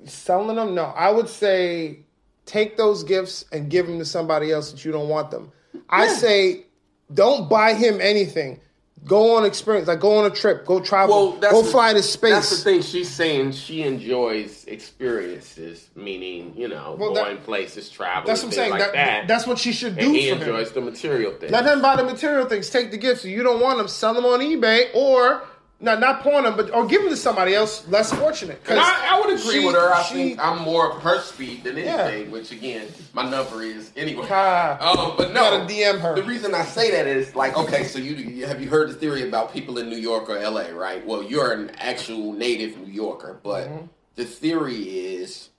[0.05, 0.75] selling them.
[0.75, 1.99] No, I would say
[2.45, 5.51] take those gifts and give them to somebody else that you don't want them.
[5.89, 6.65] I say
[7.13, 8.59] don't buy him anything.
[9.03, 12.01] Go on experience, like go on a trip, go travel, Well, go the- fly to
[12.01, 12.31] space.
[12.33, 12.81] That's the thing.
[12.81, 18.25] She's saying she enjoys experiences, meaning you know Well, that- going places, traveling.
[18.25, 18.71] That's what I'm saying.
[18.71, 19.27] Like that, that.
[19.27, 20.41] That's what she should do and he for him.
[20.41, 21.51] enjoys the material things.
[21.51, 22.69] Let him buy the material things.
[22.71, 23.25] Take the gifts.
[23.25, 25.43] If you don't want them, sell them on eBay or
[25.79, 28.63] not not pawn them, but or give them to somebody else less fortunate.
[28.63, 29.93] 'Cause And I, I would agree she- with her.
[29.93, 32.05] I she- think I'm more of her speed than Yeah.
[32.05, 32.31] anything.
[32.31, 34.25] Which again, my number is anyway.
[34.31, 34.77] Ah.
[34.79, 36.15] um, but no, gotta DM her.
[36.15, 39.27] The reason I say that is like, okay, so you have you heard the theory
[39.27, 40.73] about people in New York or L.A.
[40.73, 41.05] Right?
[41.05, 43.85] Well, you're an actual native New Yorker, but Mm-hmm.
[44.15, 45.49] the theory is.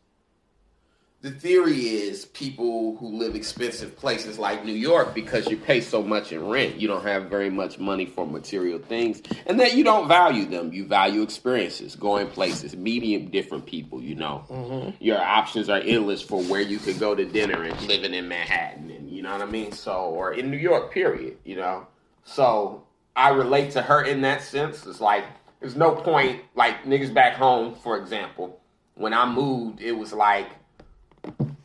[1.23, 6.03] The theory is people who live expensive places like New York because you pay so
[6.03, 9.83] much in rent, you don't have very much money for material things, and that you
[9.83, 10.75] don't value them.
[10.75, 14.03] You value experiences, going places, meeting different people.
[14.03, 15.03] You know, mm-hmm.
[15.03, 18.91] your options are endless for where you could go to dinner and living in Manhattan,
[18.91, 19.73] and you know what I mean.
[19.73, 21.39] So, or in New York, period.
[21.45, 21.87] You know,
[22.25, 22.85] so
[23.17, 24.87] I relate to her in that sense.
[24.87, 25.25] It's like
[25.61, 28.61] there's no point like niggas back home, for example.
[28.95, 30.49] When I moved, it was like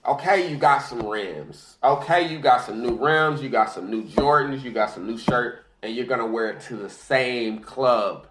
[0.05, 1.78] okay, you got some rims.
[1.84, 5.18] Okay, you got some new rims, you got some new Jordans, you got some new
[5.18, 8.28] shirt, and you're gonna wear it to the same club.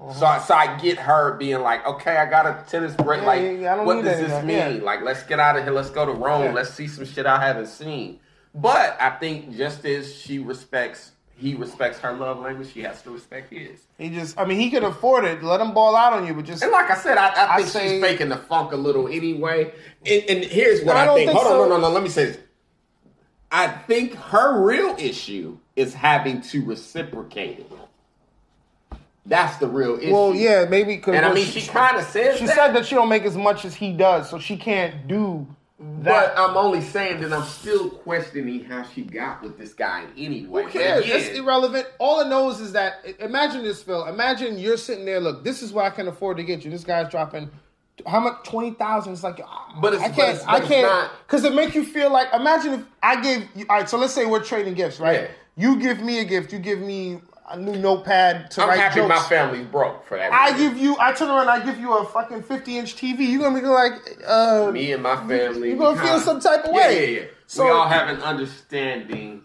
[0.00, 0.12] Uh-huh.
[0.12, 3.20] So, I- so I get her being like, okay, I got a tennis break.
[3.20, 4.56] Yeah, like, yeah, yeah, I don't what does this mean?
[4.76, 4.82] yeah.
[4.82, 5.72] Like, let's get out of here.
[5.72, 6.54] Let's go to Rome.
[6.54, 8.18] Let's see some shit I haven't seen.
[8.54, 13.10] But I think just as she respects, he respects her love language, she has to
[13.10, 13.80] respect his.
[13.98, 15.42] He just, I mean, he could afford it.
[15.42, 17.56] Let him ball out on you, but just And like I said, I, I I
[17.56, 19.72] think say- she's faking the funk a little anyway.
[20.06, 21.30] And, and here's what I I, think.
[21.30, 21.68] think Hold on, so.
[21.68, 21.90] no, no, no.
[21.92, 22.38] Let me say this.
[23.50, 27.70] I think her real issue is having to reciprocate it.
[29.26, 30.12] That's the real issue.
[30.12, 32.84] well, yeah, maybe because And I mean, she kind of said she that, said that
[32.86, 35.46] she don't make as much as he does, so she can't do
[35.78, 36.34] but.
[36.36, 40.64] I'm only saying that I'm still questioning how she got with this guy anyway.
[40.64, 41.04] Who cares?
[41.04, 41.86] again, That's irrelevant.
[41.98, 44.04] All it knows is that imagine this, Phil.
[44.06, 45.20] Imagine you're sitting there.
[45.20, 46.70] Look, this is what I can afford to get you.
[46.70, 47.50] This guy's dropping
[48.06, 48.42] how much?
[48.44, 49.12] Twenty thousand.
[49.12, 49.40] It's like,
[49.80, 50.28] But it's- I but can't.
[50.34, 52.28] it's- but I can't because it make you feel like.
[52.34, 53.48] Imagine if I gave.
[53.70, 55.22] All right, so let's say we're trading gifts, right?
[55.22, 55.28] Yeah.
[55.56, 56.52] You give me a gift.
[56.52, 57.20] You give me
[57.50, 59.08] a new notepad to I'm write happy jokes.
[59.08, 60.32] my family's broke for that.
[60.32, 60.68] I reason.
[60.74, 60.96] give you.
[60.98, 61.48] I turn around.
[61.48, 63.20] I give you a fucking fifty inch TV.
[63.30, 63.92] You're gonna be like,
[64.26, 65.70] uh, me and my family.
[65.70, 67.14] You gonna feel some type of Yeah, way.
[67.14, 67.26] Yeah, yeah.
[67.46, 69.44] So- we all have an understanding.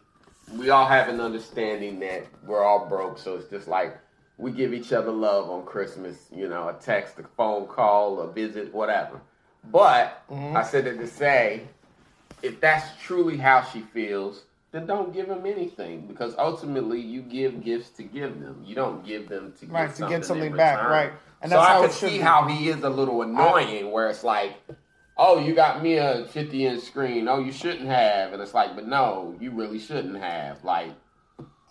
[0.57, 3.97] We all have an understanding that we're all broke, so it's just like
[4.37, 6.15] we give each other love on Christmas.
[6.35, 9.19] You know, a text, a phone call, a visit, whatever.
[9.71, 10.55] But Mm-hmm.
[10.55, 11.63] I said it to say,
[12.41, 17.63] if that's truly how she feels, then don't give him anything because ultimately you give
[17.63, 18.63] gifts to give them.
[18.65, 21.11] You don't give them to get Right, to something get something in back, right.
[21.41, 22.23] And so that's I how could it should see be.
[22.23, 24.53] how he is a little annoying, where it's like,
[25.17, 27.27] oh, you got me a 50 inch screen.
[27.27, 28.33] Oh, you shouldn't have.
[28.33, 30.63] And it's like, but no, you really shouldn't have.
[30.63, 30.91] Like,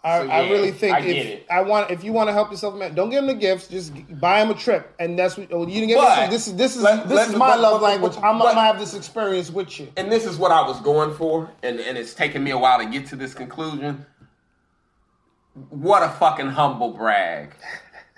[0.08, 1.40] I, So, I really think I if.
[1.50, 3.68] I want if you want to help yourself, man, don't give him the gifts.
[3.68, 5.98] Just buy him a trip, and that's what oh, you didn't get.
[5.98, 8.16] But- This is this is let- this let- is my but- love but- language.
[8.16, 9.88] I'm gonna have this experience with you.
[9.96, 12.78] and this is what I was going for, and, and it's taken me a while
[12.78, 14.06] to get to this conclusion.
[15.70, 17.54] What a fucking humble brag.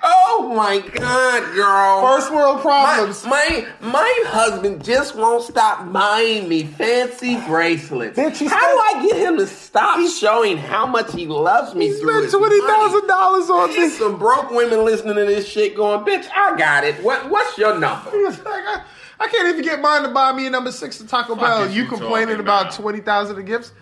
[0.03, 2.03] Oh my god, girl.
[2.17, 3.25] First world problems.
[3.27, 8.19] my my husband just won't stop buying me fancy bracelets.
[8.19, 11.89] Bitch, he how do I get him to stop showing how much he loves me
[11.89, 12.73] He through spent his twenty money?
[12.73, 13.99] thousand dollars on There's this.
[13.99, 17.03] some broke women listening to this shit going, bitch, I got it.
[17.05, 18.11] What what's your number?
[18.11, 18.83] Like, I,
[19.21, 21.69] I can't even get mine to buy me a number six to Taco Bell.
[21.71, 22.73] You you complaining about about?
[22.75, 23.73] twenty thousand of gifts?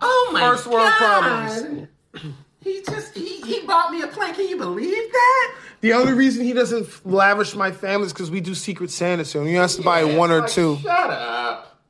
[0.00, 1.50] Oh my First world God.
[1.50, 1.88] problems.
[2.62, 4.34] He just he, he bought me a plane.
[4.34, 5.54] Can you believe that?
[5.80, 9.46] The only reason he doesn't lavish my family is because we do Secret Santa soon.
[9.46, 10.76] He has to buy one or like, two.
[10.82, 11.80] Shut up.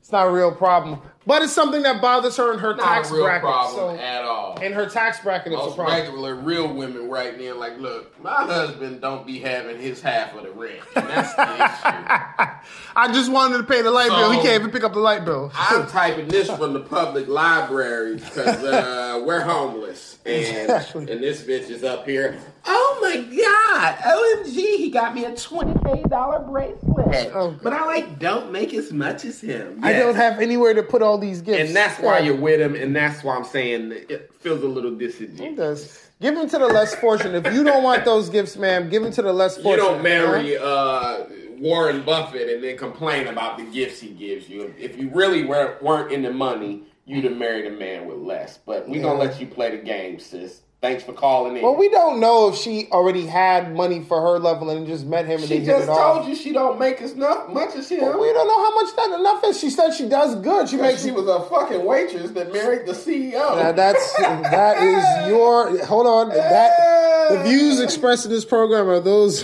[0.00, 3.10] It's not a real problem, but it's something that bothers her in her Not tax
[3.10, 3.42] a real bracket.
[3.42, 4.58] problem So at all.
[4.60, 5.98] in her tax bracket, it's a Most problem.
[5.98, 10.44] regular, real women right now, like, look, my husband don't be having his half of
[10.44, 10.80] the rent.
[10.94, 12.50] And that's the issue.
[12.96, 14.30] I just wanted to pay the light bill.
[14.30, 15.50] He So- can't even pick up the light bill.
[15.54, 20.15] I'm typing this from the public library because uh, we're homeless.
[20.26, 21.10] And, Exactly.
[21.12, 22.36] and this bitch is up here.
[22.64, 23.96] Oh my god!
[23.98, 24.54] OMG!
[24.76, 27.30] He got me a twenty-eight dollar bracelet.
[27.32, 29.78] Oh, but I like don't make as much as him.
[29.84, 31.68] I don't have anywhere to put all these gifts.
[31.68, 32.74] and that's why you're with him.
[32.74, 35.56] And that's why I'm saying it feels a little It disingenuous.
[35.56, 36.02] does.
[36.20, 37.46] Give them to the less fortunate.
[37.46, 39.76] If you don't want those gifts, ma'am, give them to the less fortunate.
[39.84, 41.24] You don't marry uh,
[41.58, 44.74] Warren Buffett and then complain about the gifts he gives you.
[44.78, 48.58] If you really were, weren't in the money, you'd have married a man with less.
[48.58, 50.62] But we're gonna let you play the game, sis.
[50.82, 51.62] Thanks for calling in.
[51.62, 55.24] Well, we don't know if she already had money for her level and just met
[55.24, 56.28] him and she just told off.
[56.28, 58.00] you she don't make as enough much as him.
[58.00, 59.58] But we don't know how much that enough is.
[59.58, 60.68] She said she does good.
[60.68, 63.32] She makes she was a fucking waitress that married the CEO.
[63.32, 66.28] Now that's that is your hold on.
[66.28, 69.40] That the views expressed in this program are those.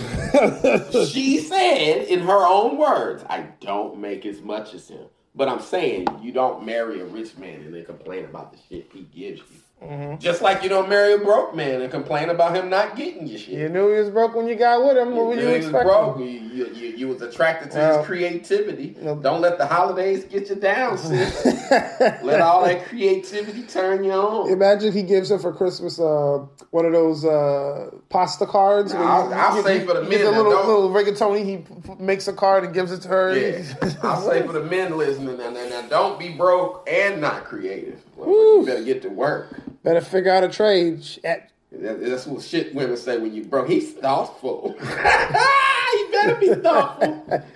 [1.11, 5.07] she said in her own words, I don't make as much as him.
[5.35, 8.89] But I'm saying you don't marry a rich man and then complain about the shit
[8.93, 9.62] he gives you.
[9.83, 10.17] Mm-hmm.
[10.19, 13.37] Just like you don't marry a broke man and complain about him not getting you
[13.37, 13.55] shit.
[13.55, 15.15] you knew he was broke when you got with him.
[15.15, 15.87] What were You you knew he was expecting?
[15.91, 16.19] broke.
[16.19, 18.95] You, you, you, you was attracted to Well, his creativity.
[19.21, 21.45] Don't let the holidays get you down, sis.
[22.23, 24.49] let all that creativity turn you on.
[24.51, 28.93] Imagine he gives her for Christmas uh, one of those uh, pasta cards.
[28.93, 31.43] Where I'll- you- I'll you- say you for the men the little, little rigatoni.
[31.43, 33.37] He p- makes a card and gives it to her.
[33.37, 37.43] Yeah, I'll say for the men listening, now, now, now don't be broke and not
[37.45, 38.01] creative.
[38.15, 39.59] Well, you better get to work.
[39.83, 41.03] Better figure out a trade.
[41.03, 41.49] Shit.
[41.71, 43.67] That's what shit women say when you broke.
[43.67, 44.75] He's thoughtful.
[44.79, 44.85] he
[46.11, 47.43] better be thoughtful.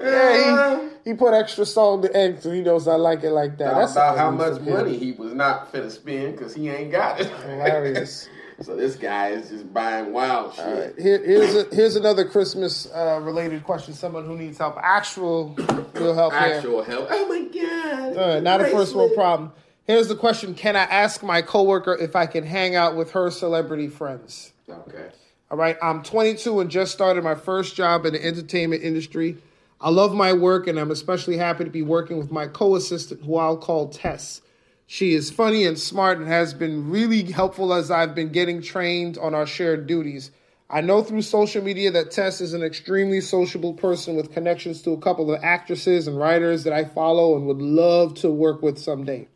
[0.00, 3.30] Yeah, he, he put extra salt in the egg, so he knows I like it
[3.30, 3.74] like that.
[3.74, 7.20] That's That's about how much money he was not finna spend because he ain't got
[7.20, 7.28] it.
[7.28, 8.28] Hilarious.
[8.62, 10.66] so this guy is just buying wild shit.
[10.66, 13.94] Right, here, here's a, here's another Christmas uh, related question.
[13.94, 15.54] Someone who needs help, actual
[15.94, 16.54] real help here.
[16.54, 17.06] Actual help.
[17.10, 18.16] Oh my god.
[18.16, 19.52] Right, not a first world problem.
[19.84, 23.30] Here's the question: Can I ask my coworker if I can hang out with her
[23.30, 24.52] celebrity friends?
[24.68, 25.10] Okay.
[25.50, 29.36] All right, I'm 22 and just started my first job in the entertainment industry.
[29.82, 33.24] I love my work and I'm especially happy to be working with my co assistant,
[33.24, 34.40] who I'll call Tess.
[34.86, 39.18] She is funny and smart and has been really helpful as I've been getting trained
[39.18, 40.30] on our shared duties.
[40.70, 44.92] I know through social media that Tess is an extremely sociable person with connections to
[44.92, 48.78] a couple of actresses and writers that I follow and would love to work with
[48.78, 49.28] someday.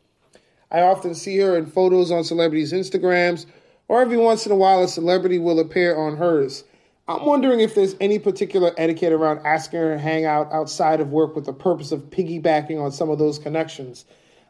[0.71, 3.47] I often see her in photos on celebrities' Instagrams,
[3.89, 6.65] or every once in a while a celebrity will appear on hers.
[7.09, 11.13] I'm wondering if there's any particular etiquette around asking her to hang out outside of
[11.13, 14.05] work with the purpose of piggybacking on some of those connections.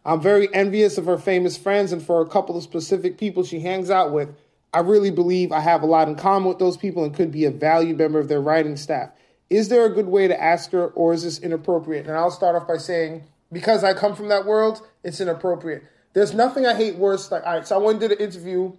[0.06, 3.60] I'm very envious of her famous friends, and for a couple of specific people she
[3.60, 4.34] hangs out with,
[4.72, 7.44] I really believe I have a lot in common with those people and could be
[7.44, 9.10] a valued member of their writing staff.
[9.50, 12.06] Is there a good way to ask her, or is this inappropriate?
[12.06, 15.84] And I'll start off by saying, because I come from that world, it's inappropriate.
[16.16, 17.30] There's nothing I hate worse.
[17.30, 18.72] Like, all right, so I went and did an interview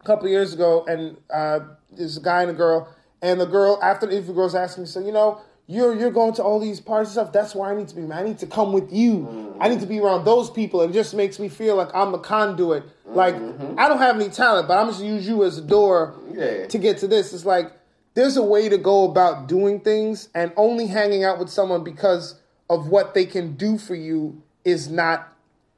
[0.00, 1.60] a couple years ago, and uh,
[1.96, 2.92] there's a guy and a girl,
[3.22, 6.34] and the girl after the interview, girl's asking me, so you know, you're you're going
[6.34, 7.32] to all these parties and stuff.
[7.32, 8.00] That's where I need to be.
[8.00, 9.56] Man, I need to come with you.
[9.60, 10.80] I need to be around those people.
[10.80, 12.82] And it just makes me feel like I'm a conduit.
[13.04, 16.66] Like I don't have any talent, but I'm just use you as a door Yeah.
[16.66, 17.32] to get to this.
[17.32, 17.70] It's like
[18.14, 22.40] there's a way to go about doing things, and only hanging out with someone because
[22.68, 25.32] of what they can do for you is not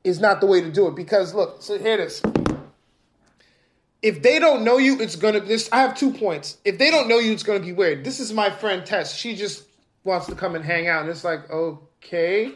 [0.05, 0.95] is not the way to do it.
[0.95, 2.23] Because look, so here it is
[4.03, 5.41] if they don't know you, it's gonna.
[5.41, 6.59] This I have two points.
[6.65, 8.05] If they don't know you, it's gonna be weird.
[8.05, 9.15] This is my friend Tess.
[9.15, 9.65] She just
[10.05, 12.53] wants to come and hang out, and it's like, okay,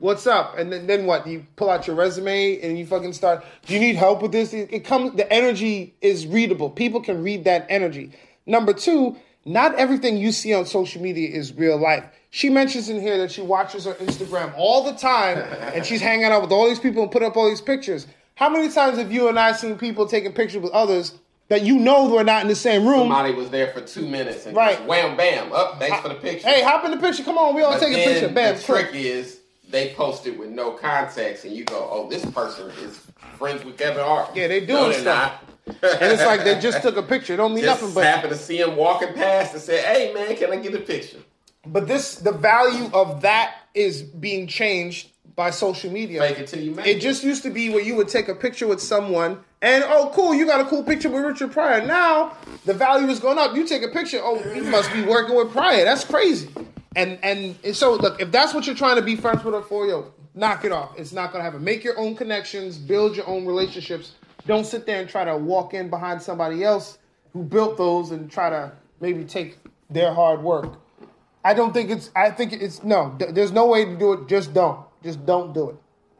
[0.00, 0.58] what's up?
[0.58, 1.26] And then, then what?
[1.26, 3.44] You pull out your resume and you fucking start.
[3.66, 4.52] Do you need help with this?
[4.52, 5.14] It, it comes.
[5.14, 6.70] The energy is readable.
[6.70, 8.12] People can read that energy.
[8.44, 12.04] Number two, not everything you see on social media is real life.
[12.30, 16.26] She mentions in here that she watches her Instagram all the time, and she's hanging
[16.26, 18.06] out with all these people and put up all these pictures.
[18.34, 21.14] How many times have you and I seen people taking pictures with others
[21.48, 23.00] that you know they're not in the same room?
[23.00, 24.76] Somebody was there for two minutes and Right.
[24.76, 25.52] just wham bam.
[25.52, 26.46] Up, thanks for the picture.
[26.46, 27.22] Hey, hop in the picture.
[27.24, 28.28] Come on, we all But take a picture.
[28.28, 29.38] Bam, the trick is
[29.70, 33.00] they post it with no context, and you go, "Oh, this person is
[33.38, 35.32] friends with Kevin Hart." Yeah, they no, doing they're stuff.
[35.82, 35.92] not.
[36.00, 37.34] And it's like they just took a picture.
[37.34, 40.12] It don't mean just nothing, but happened to see him walking past and say, "Hey,
[40.14, 41.18] man, can I get a picture?"
[41.66, 46.20] But this the value of that is being changed by social media.
[46.20, 47.00] Make it till you make It it.
[47.00, 50.34] just used to be where you would take a picture with someone and oh cool,
[50.34, 51.86] you got a cool picture with Richard Pryor.
[51.86, 53.54] Now the value is going up.
[53.54, 55.84] You take a picture, oh you must be working with Pryor.
[55.84, 56.48] That's crazy.
[56.96, 59.62] And and, and so look, if that's what you're trying to be friends with her
[59.62, 60.98] for, yo, knock it off.
[60.98, 61.62] It's not gonna happen.
[61.62, 64.12] Make your own connections, build your own relationships.
[64.46, 66.98] Don't sit there and try to walk in behind somebody else
[67.32, 69.58] who built those and try to maybe take
[69.90, 70.78] their hard work.
[71.44, 72.10] I don't think it's.
[72.14, 73.16] I think it's no.
[73.18, 74.28] There's no way to do it.
[74.28, 74.84] Just don't.
[75.02, 75.76] Just don't do it.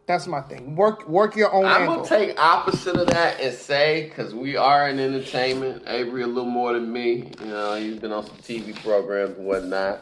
[0.09, 0.75] That's my thing.
[0.75, 1.69] Work work your own way.
[1.69, 1.97] I'm angle.
[1.97, 5.83] gonna take opposite of that and say because we are in entertainment.
[5.87, 7.31] Avery a little more than me.
[7.41, 10.01] You know, he's been on some TV programs and whatnot.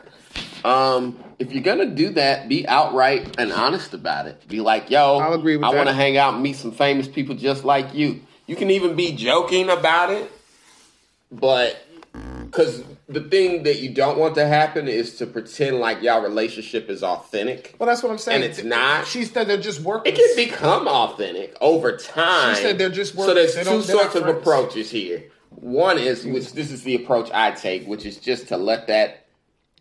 [0.65, 4.47] Um, if you're gonna do that, be outright and honest about it.
[4.47, 7.09] Be like, "Yo, I'll agree with I want to hang out and meet some famous
[7.09, 10.31] people just like you." You can even be joking about it,
[11.33, 11.85] but
[12.57, 16.89] because the thing that you don't want to happen is to pretend like y'all relationship
[16.89, 17.77] is authentic.
[17.79, 18.43] well, that's what I'm saying.
[18.43, 19.07] And it's not.
[19.07, 20.15] She said they're just working.
[20.15, 22.57] It can become authentic over time.
[22.57, 24.39] She said they're just So there's They two sorts of friends.
[24.39, 25.25] approaches here.
[25.51, 29.27] One is, which this is the approach I take, which is just to let that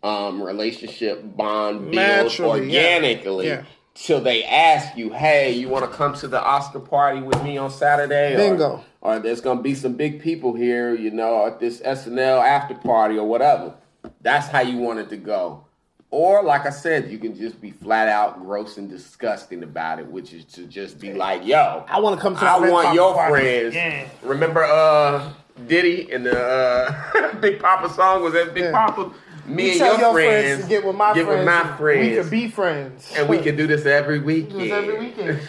[0.02, 2.82] um, relationship bond build Naturally, yeah.
[2.96, 3.62] organically Yeah.
[3.94, 7.56] till they ask you, "Hey, you want to come to the Oscar party with me
[7.56, 8.66] on Saturday?" Bingo.
[8.66, 8.84] Or,
[9.18, 13.26] there's gonna be some big people here, you know, at this SNL after party or
[13.26, 13.74] whatever.
[14.20, 15.62] That's how you want it to go.
[16.10, 20.06] Or, like I said, you can just be flat out gross and disgusting about it,
[20.06, 22.40] which is to just be like, "Yo, I want to come to.
[22.40, 23.32] the I want your party.
[23.32, 23.74] friends.
[23.74, 24.06] Yeah.
[24.22, 25.32] Remember uh
[25.66, 28.72] Diddy and the uh, Big Poppa song was that Big Yeah.
[28.72, 29.10] Papa?
[29.48, 31.38] Me You and tell your, friends, to get with my get friends.
[31.38, 34.60] with my We friends, could be friends, and we can do this every weekend.
[34.60, 35.40] this every weekend.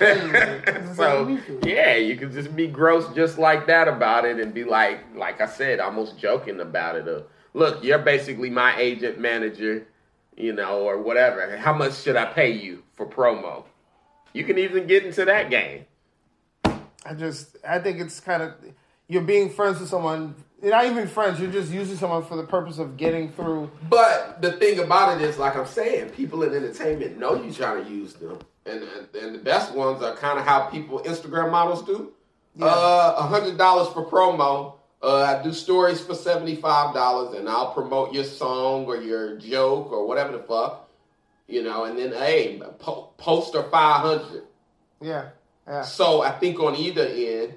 [0.96, 1.66] So every weekend.
[1.66, 5.42] yeah, you can just be gross just like that about it, and be like, like
[5.42, 7.08] I said, almost joking about it.
[7.08, 9.88] Of, Look, you're basically my agent manager,
[10.36, 11.58] you know, or whatever.
[11.58, 13.64] How much should I pay you for promo?
[14.34, 15.86] You can even get into that game.
[16.64, 18.54] I just, I think it's kind of
[19.08, 20.36] you're being friends with someone.
[20.62, 21.40] You're not even friends.
[21.40, 23.70] You're just using someone for the purpose of getting through.
[23.90, 27.86] But the thing about it is, like I'm saying, people in entertainment know you trying
[27.86, 31.52] to use them, and and, and the best ones are kind of how people Instagram
[31.52, 32.12] models do.
[32.60, 34.74] Uh, a hundred dollars for promo.
[35.00, 39.38] Uh, I do stories for seventy five dollars, and I'll promote your song or your
[39.38, 40.90] joke or whatever the fuck,
[41.48, 41.86] you know.
[41.86, 44.44] And then hey, po- poster five hundred.
[45.00, 45.30] Yeah,
[45.68, 45.84] yeah.
[45.84, 47.54] So I think on either end,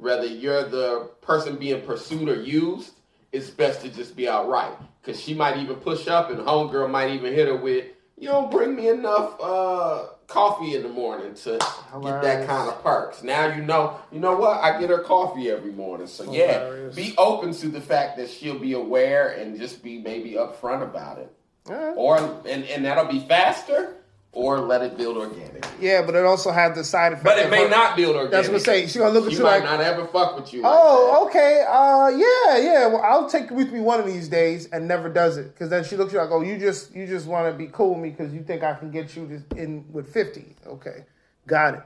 [0.00, 2.92] whether you're the person being pursued or used,
[3.32, 4.76] it's best to just be outright.
[5.02, 7.86] Cause she might even push up and homegirl might even hit her with,
[8.18, 12.82] you don't bring me enough uh, coffee in the morning to get that kind of
[12.82, 13.22] perks.
[13.22, 14.62] Now you know, you know what?
[14.62, 16.06] I get her coffee every morning.
[16.06, 20.32] So yeah, be open to the fact that she'll be aware and just be maybe
[20.32, 21.34] upfront about it.
[21.68, 21.94] Yeah.
[21.96, 23.96] Or and, and that'll be faster,
[24.32, 25.60] or let it build organically.
[25.80, 27.24] Yeah, but it also had the side effect.
[27.24, 28.30] But it may her- not build organic.
[28.30, 28.86] That's what I'm saying.
[28.88, 30.62] She's gonna look at She you might like, not ever fuck with you.
[30.62, 32.86] like oh, okay, uh, yeah, yeah.
[32.86, 35.68] Well, I'll take you with me one of these days, and never does it because
[35.68, 37.94] then she looks at you like, oh, you just you just want to be cool
[37.94, 40.54] with me because you think I can get you to, in with fifty.
[40.66, 41.04] Okay,
[41.46, 41.82] got it.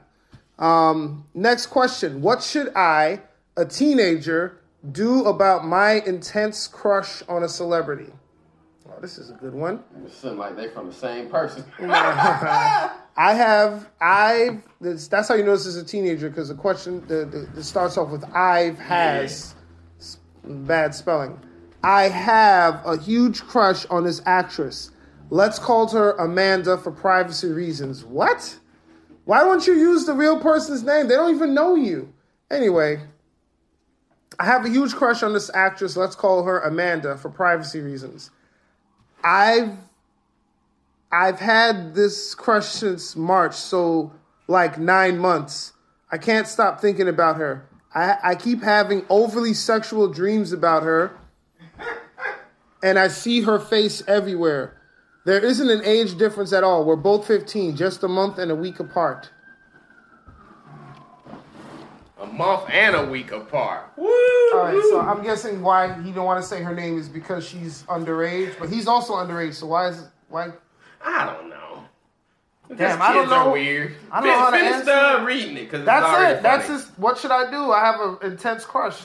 [0.61, 3.21] Um, next question: What should I,
[3.57, 4.59] a teenager,
[4.91, 8.11] do about my intense crush on a celebrity?
[8.95, 9.83] Oh, this is a good one.
[10.05, 11.65] It seems like they're from the same person.
[11.79, 17.05] I have I've this, that's how you know this is a teenager because the question
[17.07, 19.55] the, the, it starts off with I've has
[19.99, 21.39] s- bad spelling.
[21.83, 24.91] I have a huge crush on this actress.
[25.29, 28.03] Let's call her Amanda for privacy reasons.
[28.05, 28.59] What?
[29.25, 31.07] Why don't you use the real person's name?
[31.07, 32.13] They don't even know you.
[32.51, 33.01] Anyway,
[34.39, 35.97] I have a huge crush on this actress.
[35.97, 38.29] Let's call her Amanda for privacy reasons.
[39.25, 39.71] I've
[41.11, 44.13] I've had this crush since March, so
[44.47, 45.73] like nine months.
[46.11, 47.67] I can't stop thinking about her.
[47.93, 51.17] I, I keep having overly sexual dreams about her,
[52.83, 54.79] and I see her face everywhere.
[55.25, 56.85] There isn't an age difference at all.
[56.85, 59.31] We're both 15, just a month and a week apart.
[62.29, 63.91] A month and a week apart.
[63.97, 64.05] Woo!
[64.07, 67.45] All right, so I'm guessing why he don't want to say her name is because
[67.47, 69.53] she's underage, but he's also underage.
[69.55, 70.49] So why is why?
[71.03, 71.83] I don't know.
[72.69, 73.95] Damn, Just I don't kids are know- weird.
[74.11, 75.25] I don't know how to Finish answer the it.
[75.25, 76.41] reading it because That's it.
[76.43, 77.71] That's just what should I do?
[77.71, 79.03] I have an intense crush,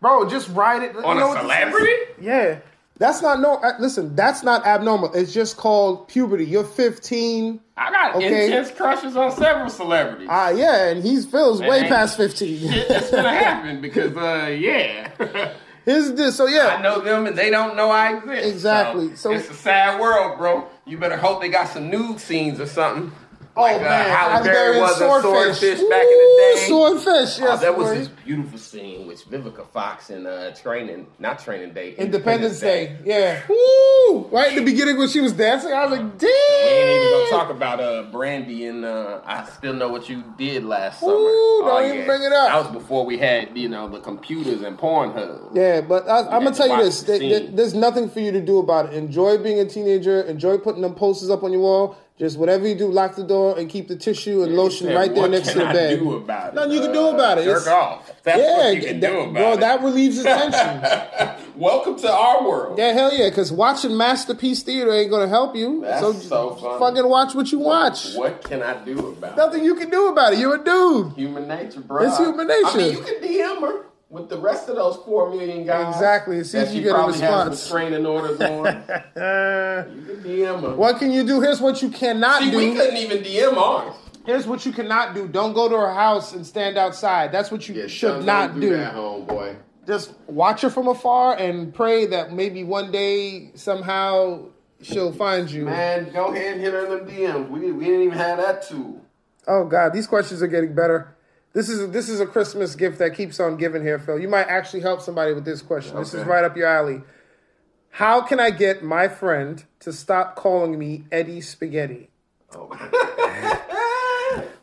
[0.00, 0.28] bro.
[0.28, 0.94] Just write it.
[0.96, 1.40] on you know a what this is?
[1.40, 1.92] celebrity.
[2.20, 2.58] Yeah,
[2.98, 3.54] that's not no.
[3.56, 5.14] uh, Listen, that's not abnormal.
[5.14, 6.44] It's just called puberty.
[6.44, 7.60] You're 15.
[7.78, 8.46] I Okay.
[8.46, 10.28] intense crushes on several celebrities.
[10.30, 12.58] Ah, yeah, and he's Phil's way past 15.
[12.62, 15.10] it's gonna happen because, uh, yeah.
[15.84, 16.36] Here's this.
[16.36, 16.76] So yeah.
[16.78, 18.46] I know them and they don't know I exist.
[18.46, 19.16] Exactly.
[19.16, 20.66] So- it's a sad world, bro.
[20.86, 23.10] You better hope they got some nude scenes or something.
[23.58, 25.58] Oh like, uh, man, Halle Berry was a swordfish.
[25.58, 26.64] swordfish back in the day.
[26.68, 27.38] Swordfish.
[27.38, 31.72] Yes, Oh, that was this beautiful scene with Vivica Fox in uh, training, not training
[31.74, 32.96] day, Independence Day.
[33.04, 33.42] Yeah.
[33.48, 34.28] Woo!
[34.30, 36.28] Right in the beginning when she was dancing, I was like, damn.
[36.28, 40.22] We ain't even gonna talk about uh, Brandy and uh, I still know what you
[40.36, 41.12] did last summer.
[41.12, 42.48] Ooh, don't even bring it up.
[42.48, 45.54] That was before we had you know the computers and Pornhub.
[45.54, 48.32] Yeah, but I, I'm gonna to tell you this: the there- there's nothing for you
[48.32, 48.94] to do about it.
[48.94, 50.22] Enjoy being a teenager.
[50.22, 51.96] Enjoy putting them posters up on your wall.
[52.18, 55.14] Just whatever you do, lock the door and keep the tissue and lotion Said, right
[55.14, 55.98] there next to the I bed.
[56.00, 56.54] do about it?
[56.56, 57.44] Nothing you can do about it.
[57.44, 58.12] Jerk It's- off.
[58.24, 59.60] That's yeah, what you can that- do about bro, it.
[59.60, 61.44] that relieves the tension.
[61.56, 62.76] Welcome to our world.
[62.78, 65.82] yeah, hell yeah, because watching Masterpiece Theater ain't going to help you.
[65.82, 66.78] That's so so funny.
[66.80, 68.14] fucking watch what you watch.
[68.14, 69.36] What can I do about it?
[69.36, 70.40] Nothing you can do about it.
[70.40, 71.12] You're a dude.
[71.14, 72.04] Human nature, bro.
[72.04, 72.66] It's human nature.
[72.66, 75.94] I mean, you can DM her with the rest of those four million guys.
[75.94, 76.42] Exactly.
[76.44, 77.20] See that if you get a response.
[77.20, 78.64] Has restraining orders on.
[79.18, 80.74] You can DM her.
[80.74, 81.40] what can you do?
[81.40, 82.56] Here's what you cannot See, do.
[82.56, 83.94] we couldn't even DM ours.
[84.26, 85.28] Here's what you cannot do.
[85.28, 87.32] Don't go to her house and stand outside.
[87.32, 88.70] That's what you should not do, do.
[88.76, 89.56] that, homeboy.
[89.86, 94.46] Just watch her from afar and pray that maybe one day somehow
[94.82, 95.64] she'll find you.
[95.64, 97.48] Man, go ahead and hit her in them DMs.
[97.48, 99.00] We, we didn't even have that tool.
[99.46, 101.16] Oh God, these questions are getting better.
[101.52, 104.18] This is this is a Christmas gift that keeps on giving here, Phil.
[104.18, 105.96] You might actually help somebody with this question.
[105.96, 107.02] This is right up your alley.
[107.90, 112.10] How can I get my friend to stop calling me Eddie Spaghetti?
[112.54, 112.68] Oh.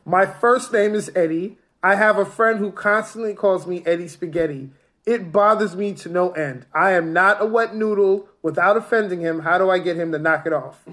[0.06, 1.58] My first name is Eddie.
[1.82, 4.70] I have a friend who constantly calls me Eddie Spaghetti.
[5.06, 6.66] It bothers me to no end.
[6.74, 8.30] I am not a wet noodle.
[8.42, 10.84] Without offending him, how do I get him to knock it off?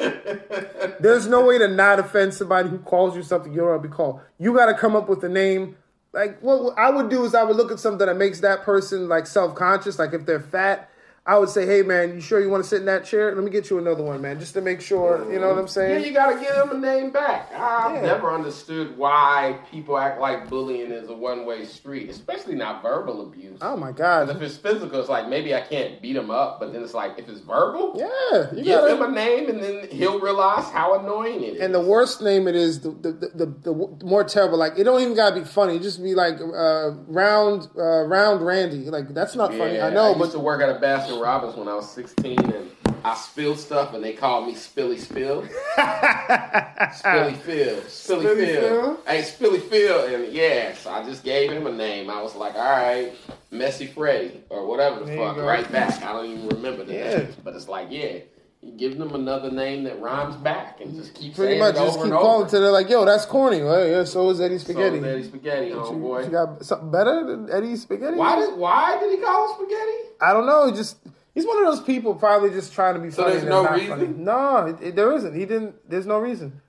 [1.00, 3.88] There's no way to not offend somebody who calls you something you don't want to
[3.88, 4.20] be called.
[4.38, 5.76] You got to come up with a name.
[6.12, 9.08] Like what I would do is I would look at something that makes that person
[9.08, 9.98] like self conscious.
[9.98, 10.90] Like if they're fat,
[11.26, 13.34] I would say, "Hey man, you sure you want to sit in that chair?
[13.34, 15.68] Let me get you another one, man, just to make sure." You know what I'm
[15.68, 16.00] saying?
[16.00, 17.52] Yeah, you gotta give them a name back.
[17.54, 18.00] I've Yeah.
[18.00, 23.20] never understood why people act like bullying is a one way street, especially not verbal
[23.22, 23.58] abuse.
[23.60, 24.30] Oh my god!
[24.30, 27.18] If it's physical, it's like maybe I can't beat him up, but then it's like
[27.18, 30.98] if it's verbal, Yeah, you give gotta- him a name and then he'll realize how
[30.98, 31.60] annoying it is.
[31.60, 34.56] And the worst name it is, the the, the, the, the more terrible.
[34.56, 35.76] Like it don't even gotta be funny.
[35.76, 38.88] It just be like uh, round uh, round Randy.
[38.90, 39.80] Like that's not funny.
[39.80, 40.80] I know, I used but to work at a
[41.10, 42.70] Baskin Robbins when I was 16, and
[43.04, 45.42] I spilled stuff, and they called me Spilly Spill.
[45.76, 47.76] Spilly Phil.
[47.82, 48.60] Spilly, Spilly Phil.
[48.60, 49.00] Phil?
[49.06, 50.04] Hey, Spilly Phil.
[50.14, 52.10] And yeah, so I just gave him a name.
[52.10, 53.12] I was like, all right,
[53.50, 56.02] Messy Freddy, or whatever the There fuck, right back.
[56.02, 57.16] I don't even remember the Yeah.
[57.18, 57.28] name.
[57.42, 58.18] But it's like, yeah,
[58.62, 61.78] you give them another name that rhymes back and just keep pretty saying much it
[61.78, 64.64] just keep calling till they're like, "Yo, that's corny." Well, yeah, so is Eddie So
[64.64, 64.98] Spaghetti.
[64.98, 66.24] is Eddie Spaghetti, you, homeboy.
[66.24, 68.16] you got something better than Eddie Spaghetti?
[68.16, 69.98] why, did, why did he call him Spaghetti?
[70.20, 70.66] I don't know.
[70.66, 70.98] He just
[71.34, 73.36] he's one of those people probably just trying to be So funny.
[73.36, 73.88] there's no reason?
[73.88, 74.06] Funny.
[74.08, 75.34] No, it, it- there isn't.
[75.34, 75.76] He didn't.
[75.88, 76.60] There's no reason.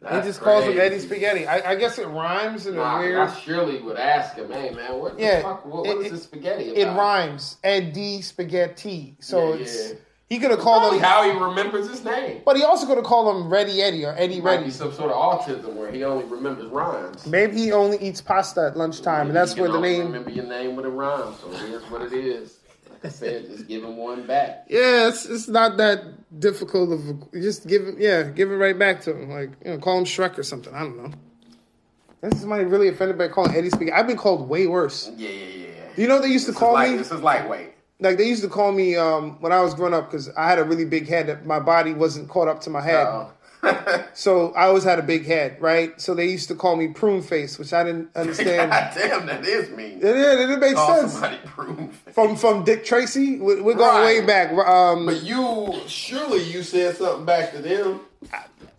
[0.00, 0.78] That's he just calls him.
[0.80, 1.46] Eddie Spaghetti.
[1.46, 3.18] I, I guess it rhymes in Nah, a weird.
[3.20, 5.64] I surely would ask him, hey man, what the Yeah, fuck?
[5.66, 6.98] What, it- what is this spaghetti It about?
[6.98, 7.56] rhymes.
[7.64, 9.16] Eddie Spaghetti.
[9.20, 9.96] So Yeah, it's yeah.
[10.32, 11.04] He could have called Probably him.
[11.04, 12.40] how he remembers his name.
[12.46, 14.64] But he also could have called him Ready Eddie or Eddie Ready.
[14.64, 17.26] be some sort of autism where he only remembers rhymes.
[17.26, 20.06] Maybe he only eats pasta at lunchtime, and that's where the name.
[20.06, 22.60] Remember your name with a rhyme, so here's what it is.
[22.90, 24.64] Like I said, just give him one back.
[24.70, 27.30] Yeah, it's, it's not that difficult of.
[27.34, 29.28] Just give him, yeah, give it right back to him.
[29.28, 30.74] Like, you know, call him Shrek or something.
[30.74, 31.12] I don't know.
[32.22, 33.92] This is somebody really offended by calling Eddie Spaghetti.
[33.92, 35.10] I've been called way worse.
[35.14, 35.66] Yeah, yeah, yeah.
[35.94, 36.96] Do you know what they used to This call like, me?
[36.96, 37.71] This is lightweight.
[38.02, 40.58] Like they used to call me um, when I was growing up because I had
[40.58, 43.06] a really big head that my body wasn't caught up to my head.
[43.06, 43.32] Uh-oh.
[44.14, 45.98] So I always had a big head, right?
[46.00, 48.70] So they used to call me prune face, which I didn't understand.
[48.72, 49.98] God damn, that is mean.
[49.98, 51.38] it, it, it makes Call sense.
[51.46, 51.90] prune.
[52.12, 54.20] From from Dick Tracy, we're, we're going Right.
[54.20, 54.50] way back.
[54.52, 58.00] Um, But you, surely you said something back to them.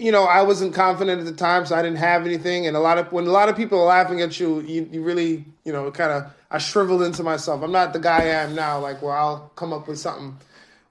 [0.04, 2.68] You know, I wasn't confident at the time, so I didn't have anything.
[2.68, 5.02] And a lot of when a lot of people are laughing at you, you, you
[5.02, 7.64] really, you know, kind of I shriveled into myself.
[7.64, 10.36] I'm not the guy I am now, like where I'll come up with something.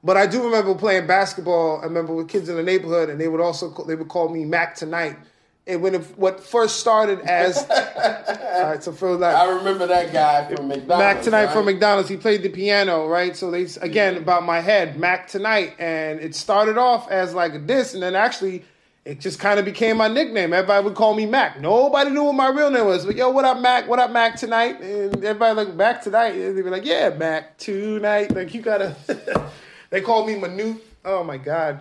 [0.02, 1.82] But I do remember playing basketball.
[1.82, 4.30] I remember with kids in the neighborhood, and they would also call, they would call
[4.30, 5.18] me Mac Tonight.
[5.66, 10.12] And when it, what first started as all right, so for that I remember that
[10.12, 10.98] guy from McDonald's.
[10.98, 11.52] Mac tonight right?
[11.52, 12.08] from McDonald's.
[12.08, 13.36] He played the piano, right?
[13.36, 17.58] So they again about my head, Mac tonight, and it started off as like a
[17.58, 18.64] diss, and then actually
[19.04, 20.52] it just kind of became my nickname.
[20.52, 21.60] Everybody would call me Mac.
[21.60, 23.88] Nobody knew what my real name was, but yo, what up, Mac?
[23.88, 24.80] What up, Mac tonight?
[24.80, 28.32] And everybody like Mac tonight, and they'd be like, yeah, Mac tonight.
[28.32, 28.96] Like you gotta.
[29.90, 30.78] they called me Manute.
[31.04, 31.80] Oh my god.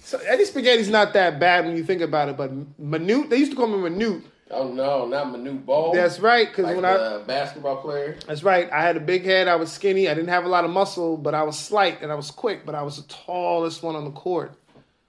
[0.00, 3.50] So Eddie Spaghetti's not that bad when you think about it, but Manute, they used
[3.50, 4.22] to call me Manute.
[4.50, 5.92] Oh no, not Manute Bol.
[5.92, 8.16] That's right, because like when I basketball player.
[8.28, 8.70] That's right.
[8.70, 9.48] I had a big head.
[9.48, 10.08] I was skinny.
[10.08, 12.64] I didn't have a lot of muscle, but I was slight and I was quick.
[12.64, 14.52] But I was the tallest one on the court.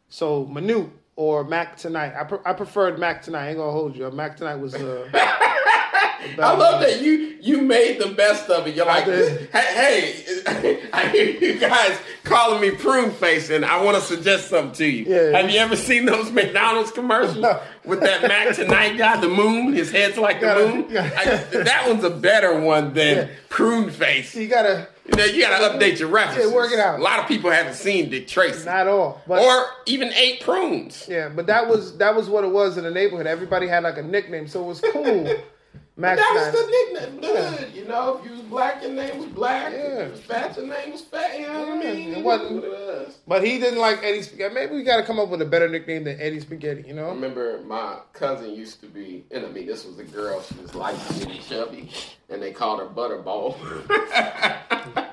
[0.10, 0.90] So Manute
[1.20, 2.14] or Mac tonight.
[2.18, 3.44] I, pre- I preferred Mac tonight.
[3.44, 4.10] I ain't gonna hold you.
[4.10, 4.74] Mac tonight was.
[4.74, 8.76] Uh, I love that you you made the best of it.
[8.76, 13.98] You're like, hey, hey, I hear you guys calling me prune face, and I want
[13.98, 15.06] to suggest something to you.
[15.14, 15.38] Yeah.
[15.42, 17.60] Have you ever seen those McDonald's commercials No.
[17.86, 19.74] with that Mac Tonight guy, the moon?
[19.74, 20.86] His head's like the Gotta- moon.
[20.90, 21.10] yeah.
[21.18, 21.26] I,
[21.64, 23.34] that one's a better one than Yeah.
[23.50, 24.36] prune face.
[24.36, 26.50] You gotta You, know, you got to update your references.
[26.50, 27.00] Yeah, work it out.
[27.00, 31.08] A lot of people haven't seen Dick Tracy not all, but or even ate prunes.
[31.10, 33.28] yeah, but that was that was what it was in the neighborhood.
[33.28, 35.36] Everybody had like a nickname, so it was cool.
[36.00, 37.20] Max That was the nickname.
[37.20, 37.74] Good.
[37.76, 39.74] You know, if you was black, your name was black.
[39.74, 39.80] Yeah.
[39.80, 41.38] If you was fat, your name was fat.
[41.38, 42.14] You know what I mean?
[42.14, 43.18] it wasn't- What it was.
[43.28, 44.54] But he didn't like Eddie Spaghetti.
[44.56, 46.84] Maybe we got to come up with a better nickname than Eddie Spaghetti.
[46.88, 47.08] You know?
[47.08, 50.42] I remember my cousin used to be, and I mean, this was a girl.
[50.42, 51.92] She was light and chubby,
[52.30, 53.58] and they called her Butterball.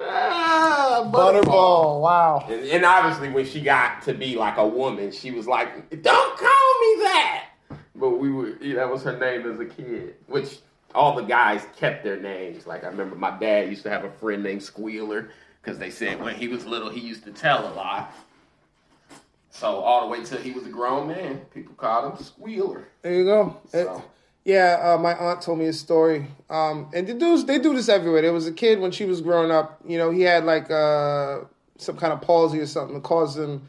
[0.00, 2.00] ah, Butterball.
[2.00, 2.44] Wow.
[2.48, 6.36] And, and obviously, when she got to be like a woman, she was like, "Don't
[6.38, 7.44] call me that."
[7.98, 10.14] But we were—that was her name as a kid.
[10.26, 10.58] Which
[10.94, 12.66] all the guys kept their names.
[12.66, 15.30] Like I remember, my dad used to have a friend named Squealer
[15.62, 18.14] because they said when he was little, he used to tell a lot.
[19.50, 22.88] So all the way till he was a grown man, people called him Squealer.
[23.02, 23.56] There you go.
[23.68, 23.88] So.
[23.88, 24.00] Uh,
[24.44, 26.26] yeah, uh, my aunt told me a story.
[26.48, 28.22] Um, and the dudes, they do this everywhere.
[28.22, 29.78] There was a kid when she was growing up.
[29.86, 31.40] You know, he had like uh,
[31.76, 33.68] some kind of palsy or something that caused him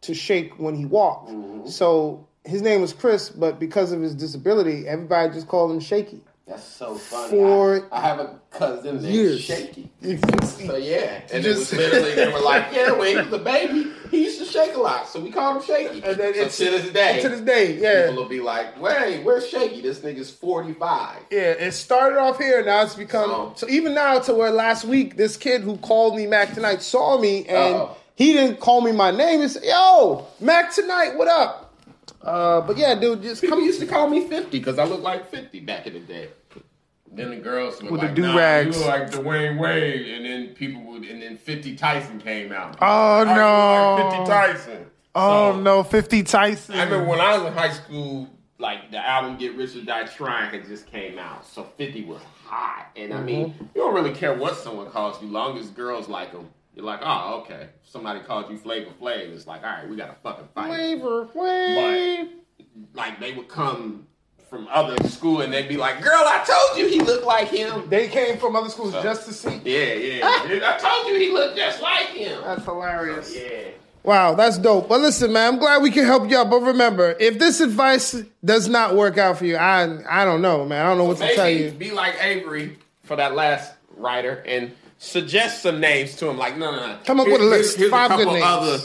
[0.00, 1.28] to shake when he walked.
[1.30, 1.68] Mm-hmm.
[1.68, 6.20] So his name was Chris, but because of his disability, everybody just called him Shaky.
[6.46, 7.30] That's so funny.
[7.30, 9.40] For I, I have a cousin named years.
[9.40, 9.90] Shaky.
[10.02, 13.42] So yeah, and Just- it was literally they were like, yeah, when he was a
[13.42, 16.02] baby, he used to shake a lot, so we called him Shaky.
[16.02, 18.08] And then so it's- to this day, to this day, yeah.
[18.10, 19.80] people will be like, wait, where's Shaky?
[19.80, 21.16] This nigga's forty five.
[21.30, 22.62] Yeah, it started off here.
[22.62, 26.14] Now it's become So- so, even now to where last week this kid who called
[26.14, 27.96] me Mac tonight saw me and Uh-oh.
[28.16, 29.40] he didn't call me my name.
[29.40, 31.63] He said, "Yo, Mac tonight, what up?"
[32.24, 33.66] Uh, but yeah, dude, just People come.
[33.66, 36.28] used to call me fifty because I looked like fifty back in the day.
[37.12, 38.80] Then the girls were With the like, do-rags.
[38.80, 42.50] Nah, you look like Dwyane Wade, and then people would, and then Fifty Tyson came
[42.50, 42.76] out.
[42.80, 44.02] Oh, I no.
[44.02, 44.86] like Fifty Tyson.
[45.14, 46.74] Oh So- no, Fifty Tyson.
[46.74, 50.04] I remember when I was in high school, like the album "Get Rich or Die
[50.06, 52.86] Trying" had just came out, so Fifty was hot.
[52.96, 53.64] And I mean, Mm-hmm.
[53.76, 56.48] you don't really care what someone calls you, long as girls like them.
[56.74, 57.68] You're like, oh, okay.
[57.82, 60.66] If somebody called you Flavor Flav, it's like, all right, we got to fucking fight.
[60.66, 62.28] Flavor Flav.
[62.94, 64.06] Like they would come
[64.50, 67.88] from other school and they'd be like, girl, I told you he looked like him.
[67.88, 69.60] They came from other schools just to see.
[69.64, 70.20] Yeah, yeah.
[70.74, 72.40] I told you he looked just like him.
[72.42, 73.34] That's hilarious.
[73.34, 73.70] Yeah.
[74.04, 74.88] Wow, that's dope.
[74.88, 76.50] But listen, man, I'm glad we can help you out.
[76.50, 80.64] But remember, if this advice does not work out for you, I I don't know,
[80.66, 80.84] man.
[80.84, 81.70] I don't know what to tell you.
[81.70, 86.38] be like Avery for that last writer and suggest some names to him.
[86.38, 86.98] Like, no, no, no.
[87.04, 87.76] Come up with a list.
[87.76, 88.78] Here's, Five a couple other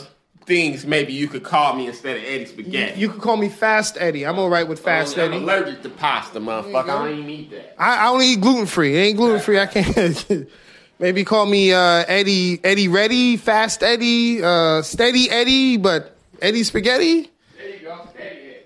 [0.45, 2.99] things maybe you could call me instead of Eddie Spaghetti.
[2.99, 4.25] You could call me Fast Eddie.
[4.25, 5.43] I'm all right with Fast I'm Eddie.
[5.43, 6.89] allergic to pasta, motherfucker.
[6.89, 7.75] I don't even eat that.
[7.81, 8.97] I, I only eat gluten free.
[8.97, 9.59] It ain't gluten free.
[9.59, 10.49] I can't.
[10.99, 17.31] Maybe call me uh, Eddie Eddie Ready, Fast Eddie, uh, Steady Eddie, but Eddie Spaghetti.
[17.55, 17.95] There you go.
[17.95, 18.23] You go.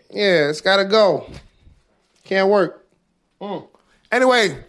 [0.10, 1.30] Yeah, it's gotta go.
[2.24, 2.88] Can't work.
[3.40, 3.68] Mm.
[4.12, 4.64] Anyway,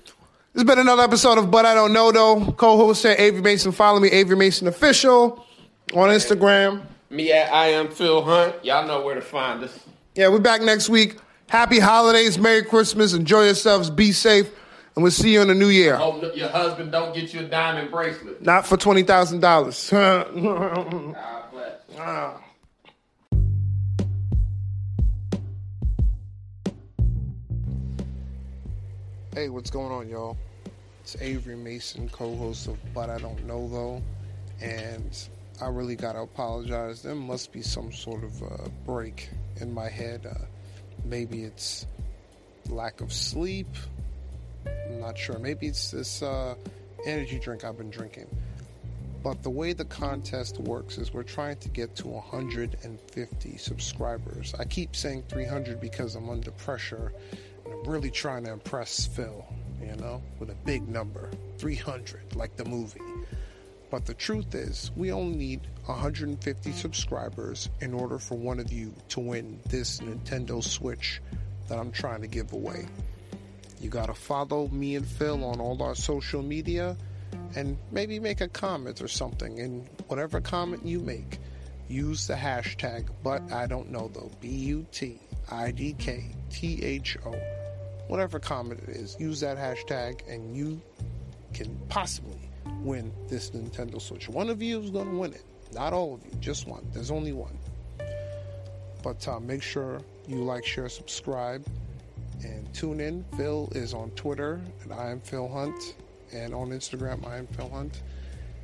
[0.54, 2.52] this has been another episode of But I Don't Know Though.
[2.52, 3.72] Co-host here, Avery Mason.
[3.72, 5.44] Follow me, Avery Mason Official,
[5.94, 6.86] on Instagram.
[7.10, 8.64] Me at I am Phil Hunt.
[8.64, 9.78] Y'all know where to find us.
[10.14, 11.16] Yeah, we're back next week.
[11.48, 14.48] Happy holidays, Merry Christmas, enjoy yourselves, be safe,
[14.94, 15.96] and we'll see you in the new year.
[15.96, 18.40] Hope your husband don't get you a diamond bracelet.
[18.40, 19.92] Not for twenty thousand dollars.
[21.96, 22.40] Ah.
[29.34, 30.36] Hey, what's going on, y'all?
[31.00, 34.00] It's Avery Mason, co-host of But I Don't Know Though,
[34.62, 35.28] and
[35.60, 37.02] I really gotta apologize.
[37.02, 40.24] There must be some sort of uh, break in my head.
[40.24, 40.44] Uh,
[41.04, 41.84] maybe it's
[42.68, 43.66] lack of sleep.
[44.66, 45.40] I'm not sure.
[45.40, 46.54] Maybe it's this uh,
[47.04, 48.28] energy drink I've been drinking.
[49.24, 54.54] But the way the contest works is we're trying to get to 150 subscribers.
[54.60, 57.12] I keep saying 300 because I'm under pressure
[57.86, 59.44] really trying to impress Phil,
[59.80, 63.00] you know, with a big number 300, like the movie.
[63.90, 68.92] But the truth is, we only need 150 subscribers in order for one of you
[69.10, 71.20] to win this Nintendo Switch
[71.68, 72.86] that I'm trying to give away.
[73.80, 76.96] You gotta follow me and Phil on all our social media
[77.54, 79.60] and maybe make a comment or something.
[79.60, 81.38] And whatever comment you make,
[81.88, 84.30] use the hashtag, but I don't know though.
[84.40, 85.18] B U T
[85.50, 87.34] I D K T H O.
[88.08, 90.80] Whatever comment it is, use that hashtag and you
[91.52, 92.50] can possibly
[92.80, 94.28] win this Nintendo Switch.
[94.28, 95.44] One of you is going to win it.
[95.72, 96.86] Not all of you, just one.
[96.92, 97.58] There's only one.
[99.02, 101.64] But uh, make sure you like, share, subscribe,
[102.42, 103.24] and tune in.
[103.36, 105.96] Phil is on Twitter, and I am Phil Hunt,
[106.32, 108.02] and on Instagram, I am Phil Hunt.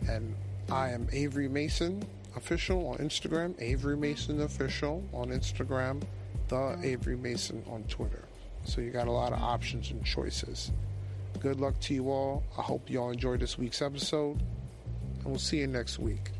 [0.09, 0.35] And
[0.71, 2.03] I am Avery Mason
[2.37, 6.03] Official on Instagram, Avery Mason Official on Instagram,
[6.49, 8.25] The Avery Mason on Twitter.
[8.65, 10.71] So you got a lot of options and choices.
[11.39, 12.43] Good luck to you all.
[12.59, 14.43] I hope you all enjoyed this week's episode,
[15.19, 16.31] and we'll see you next week.